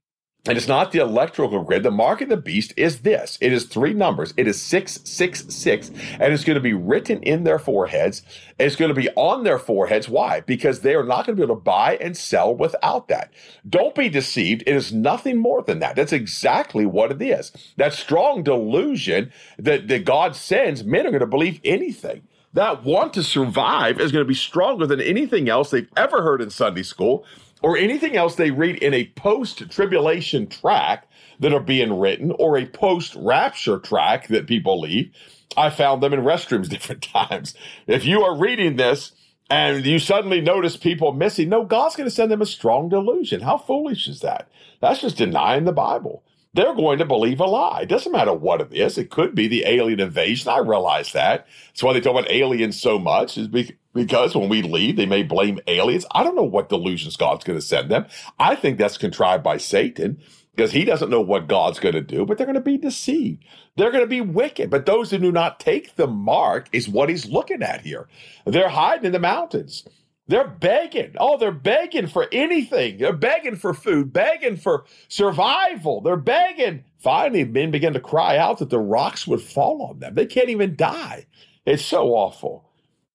And 0.48 0.56
it's 0.56 0.68
not 0.68 0.92
the 0.92 1.00
electrical 1.00 1.62
grid. 1.62 1.82
The 1.82 1.90
mark 1.90 2.20
of 2.20 2.28
the 2.28 2.36
beast 2.36 2.72
is 2.76 3.00
this. 3.00 3.38
It 3.40 3.52
is 3.52 3.64
three 3.64 3.92
numbers. 3.92 4.32
It 4.36 4.46
is 4.46 4.60
666, 4.60 5.90
and 6.20 6.32
it's 6.32 6.44
going 6.44 6.54
to 6.54 6.60
be 6.60 6.72
written 6.72 7.22
in 7.22 7.44
their 7.44 7.58
foreheads. 7.58 8.22
It's 8.58 8.76
going 8.76 8.88
to 8.88 9.00
be 9.00 9.10
on 9.10 9.44
their 9.44 9.58
foreheads. 9.58 10.08
Why? 10.08 10.40
Because 10.40 10.80
they 10.80 10.94
are 10.94 11.04
not 11.04 11.26
going 11.26 11.36
to 11.36 11.40
be 11.40 11.44
able 11.44 11.56
to 11.56 11.62
buy 11.62 11.96
and 11.96 12.16
sell 12.16 12.54
without 12.54 13.08
that. 13.08 13.32
Don't 13.68 13.94
be 13.94 14.08
deceived. 14.08 14.62
It 14.66 14.76
is 14.76 14.92
nothing 14.92 15.38
more 15.38 15.62
than 15.62 15.80
that. 15.80 15.96
That's 15.96 16.12
exactly 16.12 16.86
what 16.86 17.10
it 17.10 17.22
is. 17.22 17.52
That 17.76 17.92
strong 17.92 18.42
delusion 18.42 19.32
that, 19.58 19.88
that 19.88 20.04
God 20.04 20.36
sends, 20.36 20.84
men 20.84 21.06
are 21.06 21.10
going 21.10 21.20
to 21.20 21.26
believe 21.26 21.60
anything 21.64 22.22
that 22.56 22.84
want 22.84 23.12
to 23.12 23.22
survive 23.22 24.00
is 24.00 24.12
going 24.12 24.24
to 24.24 24.28
be 24.28 24.34
stronger 24.34 24.86
than 24.86 25.00
anything 25.00 25.48
else 25.48 25.70
they've 25.70 25.90
ever 25.94 26.22
heard 26.22 26.40
in 26.40 26.48
Sunday 26.48 26.82
school 26.82 27.24
or 27.66 27.76
anything 27.76 28.16
else 28.16 28.36
they 28.36 28.52
read 28.52 28.76
in 28.76 28.94
a 28.94 29.06
post 29.16 29.68
tribulation 29.72 30.46
track 30.46 31.08
that 31.40 31.52
are 31.52 31.58
being 31.58 31.98
written 31.98 32.30
or 32.38 32.56
a 32.56 32.64
post 32.64 33.16
rapture 33.16 33.80
track 33.80 34.28
that 34.28 34.46
people 34.46 34.80
leave. 34.80 35.12
I 35.56 35.70
found 35.70 36.00
them 36.00 36.12
in 36.12 36.20
restrooms 36.20 36.68
different 36.70 37.02
times. 37.02 37.56
If 37.88 38.04
you 38.04 38.22
are 38.22 38.38
reading 38.38 38.76
this 38.76 39.10
and 39.50 39.84
you 39.84 39.98
suddenly 39.98 40.40
notice 40.40 40.76
people 40.76 41.10
missing, 41.12 41.48
no, 41.48 41.64
God's 41.64 41.96
going 41.96 42.08
to 42.08 42.14
send 42.14 42.30
them 42.30 42.40
a 42.40 42.46
strong 42.46 42.88
delusion. 42.88 43.40
How 43.40 43.58
foolish 43.58 44.06
is 44.06 44.20
that? 44.20 44.48
That's 44.80 45.00
just 45.00 45.16
denying 45.16 45.64
the 45.64 45.72
Bible. 45.72 46.22
They're 46.54 46.72
going 46.72 47.00
to 47.00 47.04
believe 47.04 47.40
a 47.40 47.46
lie. 47.46 47.80
It 47.80 47.88
doesn't 47.88 48.12
matter 48.12 48.32
what 48.32 48.60
it 48.60 48.72
is. 48.72 48.96
It 48.96 49.10
could 49.10 49.34
be 49.34 49.48
the 49.48 49.64
alien 49.66 49.98
invasion. 49.98 50.52
I 50.52 50.58
realize 50.58 51.10
that. 51.14 51.48
That's 51.66 51.82
why 51.82 51.94
they 51.94 52.00
talk 52.00 52.12
about 52.16 52.30
aliens 52.30 52.80
so 52.80 53.00
much, 53.00 53.36
is 53.36 53.48
because 53.48 53.74
when 54.04 54.48
we 54.48 54.62
leave, 54.62 54.96
they 54.96 55.06
may 55.06 55.22
blame 55.22 55.60
aliens. 55.66 56.06
I 56.12 56.22
don't 56.22 56.36
know 56.36 56.42
what 56.42 56.68
delusions 56.68 57.16
God's 57.16 57.44
going 57.44 57.58
to 57.58 57.64
send 57.64 57.90
them. 57.90 58.06
I 58.38 58.54
think 58.54 58.78
that's 58.78 58.98
contrived 58.98 59.42
by 59.42 59.56
Satan 59.56 60.20
because 60.54 60.72
he 60.72 60.84
doesn't 60.84 61.10
know 61.10 61.20
what 61.20 61.48
God's 61.48 61.78
going 61.78 61.94
to 61.94 62.00
do, 62.00 62.24
but 62.24 62.38
they're 62.38 62.46
going 62.46 62.54
to 62.54 62.60
be 62.60 62.78
deceived. 62.78 63.44
They're 63.76 63.90
going 63.90 64.04
to 64.04 64.08
be 64.08 64.22
wicked. 64.22 64.70
But 64.70 64.86
those 64.86 65.10
who 65.10 65.18
do 65.18 65.30
not 65.30 65.60
take 65.60 65.96
the 65.96 66.06
mark 66.06 66.68
is 66.72 66.88
what 66.88 67.10
he's 67.10 67.26
looking 67.26 67.62
at 67.62 67.82
here. 67.82 68.08
They're 68.46 68.70
hiding 68.70 69.04
in 69.04 69.12
the 69.12 69.18
mountains. 69.18 69.86
They're 70.28 70.48
begging. 70.48 71.14
Oh, 71.20 71.38
they're 71.38 71.52
begging 71.52 72.08
for 72.08 72.26
anything. 72.32 72.98
They're 72.98 73.12
begging 73.12 73.56
for 73.56 73.74
food, 73.74 74.12
begging 74.12 74.56
for 74.56 74.84
survival. 75.08 76.00
They're 76.00 76.16
begging. 76.16 76.84
Finally, 76.98 77.44
men 77.44 77.70
begin 77.70 77.92
to 77.92 78.00
cry 78.00 78.36
out 78.36 78.58
that 78.58 78.70
the 78.70 78.80
rocks 78.80 79.26
would 79.26 79.40
fall 79.40 79.82
on 79.82 80.00
them. 80.00 80.14
They 80.14 80.26
can't 80.26 80.48
even 80.48 80.74
die. 80.74 81.26
It's 81.64 81.84
so 81.84 82.08
awful. 82.08 82.68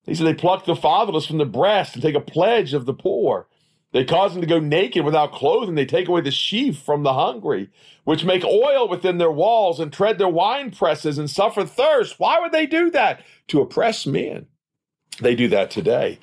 He 0.05 0.15
said 0.15 0.25
they 0.25 0.33
pluck 0.33 0.65
the 0.65 0.75
fatherless 0.75 1.25
from 1.25 1.37
the 1.37 1.45
breast 1.45 1.93
and 1.93 2.01
take 2.01 2.15
a 2.15 2.21
pledge 2.21 2.73
of 2.73 2.85
the 2.85 2.93
poor. 2.93 3.47
They 3.91 4.05
cause 4.05 4.33
them 4.33 4.41
to 4.41 4.47
go 4.47 4.59
naked 4.59 5.03
without 5.03 5.33
clothing. 5.33 5.75
They 5.75 5.85
take 5.85 6.07
away 6.07 6.21
the 6.21 6.31
sheaf 6.31 6.79
from 6.79 7.03
the 7.03 7.13
hungry, 7.13 7.69
which 8.05 8.23
make 8.23 8.43
oil 8.45 8.87
within 8.87 9.17
their 9.17 9.31
walls 9.31 9.79
and 9.79 9.91
tread 9.91 10.17
their 10.17 10.29
wine 10.29 10.71
presses 10.71 11.17
and 11.17 11.29
suffer 11.29 11.65
thirst. 11.65 12.19
Why 12.19 12.39
would 12.39 12.53
they 12.53 12.65
do 12.65 12.89
that? 12.91 13.21
To 13.49 13.61
oppress 13.61 14.07
men. 14.07 14.47
They 15.19 15.35
do 15.35 15.49
that 15.49 15.71
today. 15.71 16.19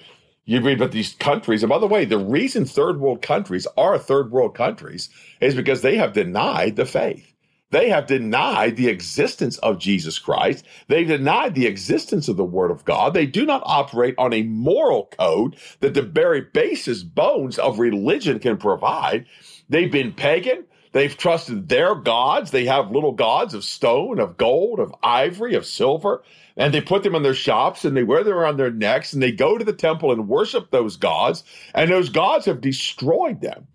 You 0.46 0.62
read 0.62 0.78
about 0.78 0.92
these 0.92 1.12
countries. 1.12 1.62
And 1.62 1.68
by 1.68 1.78
the 1.78 1.86
way, 1.86 2.06
the 2.06 2.18
reason 2.18 2.64
third 2.64 3.00
world 3.00 3.20
countries 3.20 3.66
are 3.76 3.98
third 3.98 4.30
world 4.30 4.54
countries 4.54 5.10
is 5.40 5.54
because 5.54 5.82
they 5.82 5.96
have 5.96 6.14
denied 6.14 6.76
the 6.76 6.86
faith. 6.86 7.34
They 7.70 7.90
have 7.90 8.06
denied 8.06 8.76
the 8.76 8.88
existence 8.88 9.58
of 9.58 9.78
Jesus 9.78 10.18
Christ. 10.18 10.64
They 10.88 11.04
denied 11.04 11.54
the 11.54 11.66
existence 11.66 12.28
of 12.28 12.38
the 12.38 12.44
Word 12.44 12.70
of 12.70 12.84
God. 12.86 13.12
They 13.12 13.26
do 13.26 13.44
not 13.44 13.62
operate 13.66 14.14
on 14.16 14.32
a 14.32 14.42
moral 14.42 15.10
code 15.18 15.56
that 15.80 15.92
the 15.92 16.02
very 16.02 16.40
basest 16.40 17.14
bones 17.14 17.58
of 17.58 17.78
religion 17.78 18.38
can 18.38 18.56
provide. 18.56 19.26
They've 19.68 19.92
been 19.92 20.14
pagan. 20.14 20.64
They've 20.92 21.14
trusted 21.14 21.68
their 21.68 21.94
gods. 21.94 22.50
They 22.50 22.64
have 22.64 22.90
little 22.90 23.12
gods 23.12 23.52
of 23.52 23.64
stone, 23.64 24.18
of 24.18 24.38
gold, 24.38 24.80
of 24.80 24.94
ivory, 25.02 25.54
of 25.54 25.66
silver, 25.66 26.22
and 26.56 26.72
they 26.72 26.80
put 26.80 27.02
them 27.02 27.14
in 27.14 27.22
their 27.22 27.34
shops 27.34 27.84
and 27.84 27.94
they 27.94 28.02
wear 28.02 28.24
them 28.24 28.34
around 28.34 28.56
their 28.56 28.70
necks 28.70 29.12
and 29.12 29.22
they 29.22 29.30
go 29.30 29.58
to 29.58 29.64
the 29.64 29.74
temple 29.74 30.10
and 30.10 30.26
worship 30.26 30.70
those 30.70 30.96
gods. 30.96 31.44
And 31.74 31.90
those 31.90 32.08
gods 32.08 32.46
have 32.46 32.62
destroyed 32.62 33.42
them. 33.42 33.66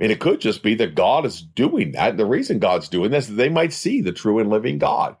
And 0.00 0.12
it 0.12 0.20
could 0.20 0.40
just 0.40 0.62
be 0.62 0.74
that 0.76 0.94
God 0.94 1.26
is 1.26 1.42
doing 1.42 1.92
that. 1.92 2.10
And 2.10 2.18
the 2.18 2.26
reason 2.26 2.58
God's 2.58 2.88
doing 2.88 3.10
this 3.10 3.28
is 3.28 3.36
they 3.36 3.48
might 3.48 3.72
see 3.72 4.00
the 4.00 4.12
true 4.12 4.38
and 4.38 4.48
living 4.48 4.78
God. 4.78 5.16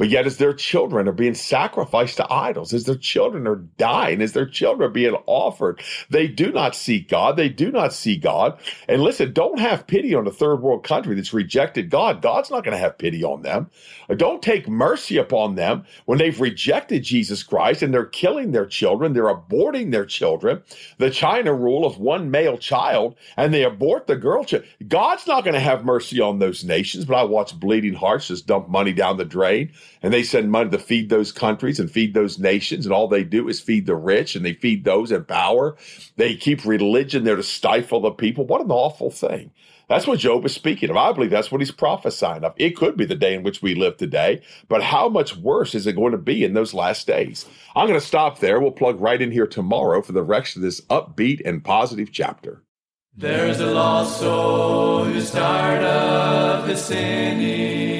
But 0.00 0.08
yet, 0.08 0.24
as 0.24 0.38
their 0.38 0.54
children 0.54 1.08
are 1.08 1.12
being 1.12 1.34
sacrificed 1.34 2.16
to 2.16 2.32
idols, 2.32 2.72
as 2.72 2.84
their 2.84 2.96
children 2.96 3.46
are 3.46 3.56
dying, 3.76 4.22
as 4.22 4.32
their 4.32 4.46
children 4.46 4.88
are 4.88 4.90
being 4.90 5.14
offered, 5.26 5.82
they 6.08 6.26
do 6.26 6.50
not 6.50 6.74
see 6.74 7.00
God. 7.00 7.36
They 7.36 7.50
do 7.50 7.70
not 7.70 7.92
see 7.92 8.16
God. 8.16 8.58
And 8.88 9.02
listen, 9.02 9.34
don't 9.34 9.58
have 9.58 9.86
pity 9.86 10.14
on 10.14 10.26
a 10.26 10.30
third 10.30 10.62
world 10.62 10.84
country 10.84 11.14
that's 11.14 11.34
rejected 11.34 11.90
God. 11.90 12.22
God's 12.22 12.50
not 12.50 12.64
going 12.64 12.74
to 12.74 12.82
have 12.82 12.96
pity 12.96 13.22
on 13.22 13.42
them. 13.42 13.68
Uh, 14.08 14.14
don't 14.14 14.40
take 14.40 14.66
mercy 14.66 15.18
upon 15.18 15.56
them 15.56 15.84
when 16.06 16.16
they've 16.16 16.40
rejected 16.40 17.02
Jesus 17.02 17.42
Christ 17.42 17.82
and 17.82 17.92
they're 17.92 18.06
killing 18.06 18.52
their 18.52 18.64
children. 18.64 19.12
They're 19.12 19.24
aborting 19.24 19.90
their 19.90 20.06
children. 20.06 20.62
The 20.96 21.10
China 21.10 21.52
rule 21.52 21.84
of 21.84 21.98
one 21.98 22.30
male 22.30 22.56
child 22.56 23.16
and 23.36 23.52
they 23.52 23.64
abort 23.64 24.06
the 24.06 24.16
girl 24.16 24.44
child. 24.44 24.64
God's 24.88 25.26
not 25.26 25.44
going 25.44 25.52
to 25.52 25.60
have 25.60 25.84
mercy 25.84 26.22
on 26.22 26.38
those 26.38 26.64
nations. 26.64 27.04
But 27.04 27.16
I 27.16 27.24
watch 27.24 27.60
bleeding 27.60 27.92
hearts 27.92 28.28
just 28.28 28.46
dump 28.46 28.66
money 28.70 28.94
down 28.94 29.18
the 29.18 29.26
drain 29.26 29.72
and 30.02 30.12
they 30.12 30.22
send 30.22 30.50
money 30.50 30.70
to 30.70 30.78
feed 30.78 31.10
those 31.10 31.32
countries 31.32 31.78
and 31.78 31.90
feed 31.90 32.14
those 32.14 32.38
nations, 32.38 32.86
and 32.86 32.92
all 32.92 33.08
they 33.08 33.24
do 33.24 33.48
is 33.48 33.60
feed 33.60 33.86
the 33.86 33.96
rich 33.96 34.34
and 34.34 34.44
they 34.44 34.54
feed 34.54 34.84
those 34.84 35.12
in 35.12 35.24
power. 35.24 35.76
They 36.16 36.36
keep 36.36 36.64
religion 36.64 37.24
there 37.24 37.36
to 37.36 37.42
stifle 37.42 38.00
the 38.00 38.10
people. 38.10 38.46
What 38.46 38.62
an 38.62 38.70
awful 38.70 39.10
thing. 39.10 39.50
That's 39.90 40.06
what 40.06 40.20
Job 40.20 40.46
is 40.46 40.54
speaking 40.54 40.88
of. 40.88 40.96
I 40.96 41.10
believe 41.12 41.30
that's 41.30 41.50
what 41.50 41.60
he's 41.60 41.72
prophesying 41.72 42.44
of. 42.44 42.54
It 42.56 42.76
could 42.76 42.96
be 42.96 43.04
the 43.06 43.16
day 43.16 43.34
in 43.34 43.42
which 43.42 43.60
we 43.60 43.74
live 43.74 43.96
today, 43.96 44.40
but 44.68 44.84
how 44.84 45.08
much 45.08 45.36
worse 45.36 45.74
is 45.74 45.84
it 45.88 45.96
going 45.96 46.12
to 46.12 46.18
be 46.18 46.44
in 46.44 46.54
those 46.54 46.72
last 46.72 47.08
days? 47.08 47.44
I'm 47.74 47.88
going 47.88 47.98
to 47.98 48.06
stop 48.06 48.38
there. 48.38 48.60
We'll 48.60 48.70
plug 48.70 49.00
right 49.00 49.20
in 49.20 49.32
here 49.32 49.48
tomorrow 49.48 50.00
for 50.00 50.12
the 50.12 50.22
rest 50.22 50.54
of 50.54 50.62
this 50.62 50.80
upbeat 50.82 51.42
and 51.44 51.64
positive 51.64 52.12
chapter. 52.12 52.62
There's 53.16 53.58
a 53.58 53.66
lost 53.66 54.20
soul 54.20 55.04
who's 55.04 55.32
tired 55.32 55.82
of 55.82 56.68
his 56.68 56.84
sinning 56.84 57.99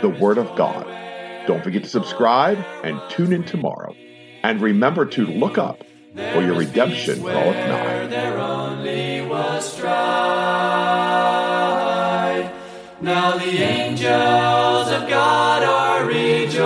the 0.00 0.08
Word 0.08 0.38
of 0.38 0.54
God. 0.56 0.86
Don't 1.46 1.62
forget 1.64 1.82
to 1.84 1.88
subscribe 1.88 2.58
and 2.84 3.00
tune 3.08 3.32
in 3.32 3.44
tomorrow. 3.44 3.94
And 4.42 4.60
remember 4.60 5.06
to 5.06 5.24
look 5.26 5.56
up, 5.58 5.84
for 6.14 6.42
your 6.42 6.54
redemption 6.54 7.20
draweth 7.20 7.56
nigh. 7.56 8.06
There 8.06 8.38
only 8.38 9.22
was 9.26 9.72
strife. 9.72 9.90
Now 13.00 13.38
the 13.38 13.58
angels 13.62 14.90
of 14.90 15.08
God 15.08 15.62
are 15.62 16.04
rejoicing, 16.04 16.58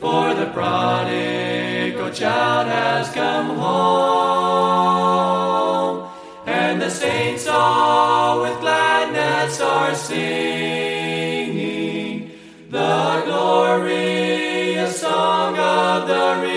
for 0.00 0.34
the 0.34 0.46
prodigal 0.46 2.10
child 2.10 2.66
has 2.66 3.08
come 3.10 3.56
home, 3.56 4.08
and 6.46 6.82
the 6.82 6.90
saints 6.90 7.46
all 7.46 8.42
with 8.42 8.58
gladness 8.60 8.77
are 9.60 9.94
singing 9.94 10.20
the 12.70 13.22
glorious 13.24 15.00
song 15.00 15.56
of 15.58 16.06
the. 16.06 16.47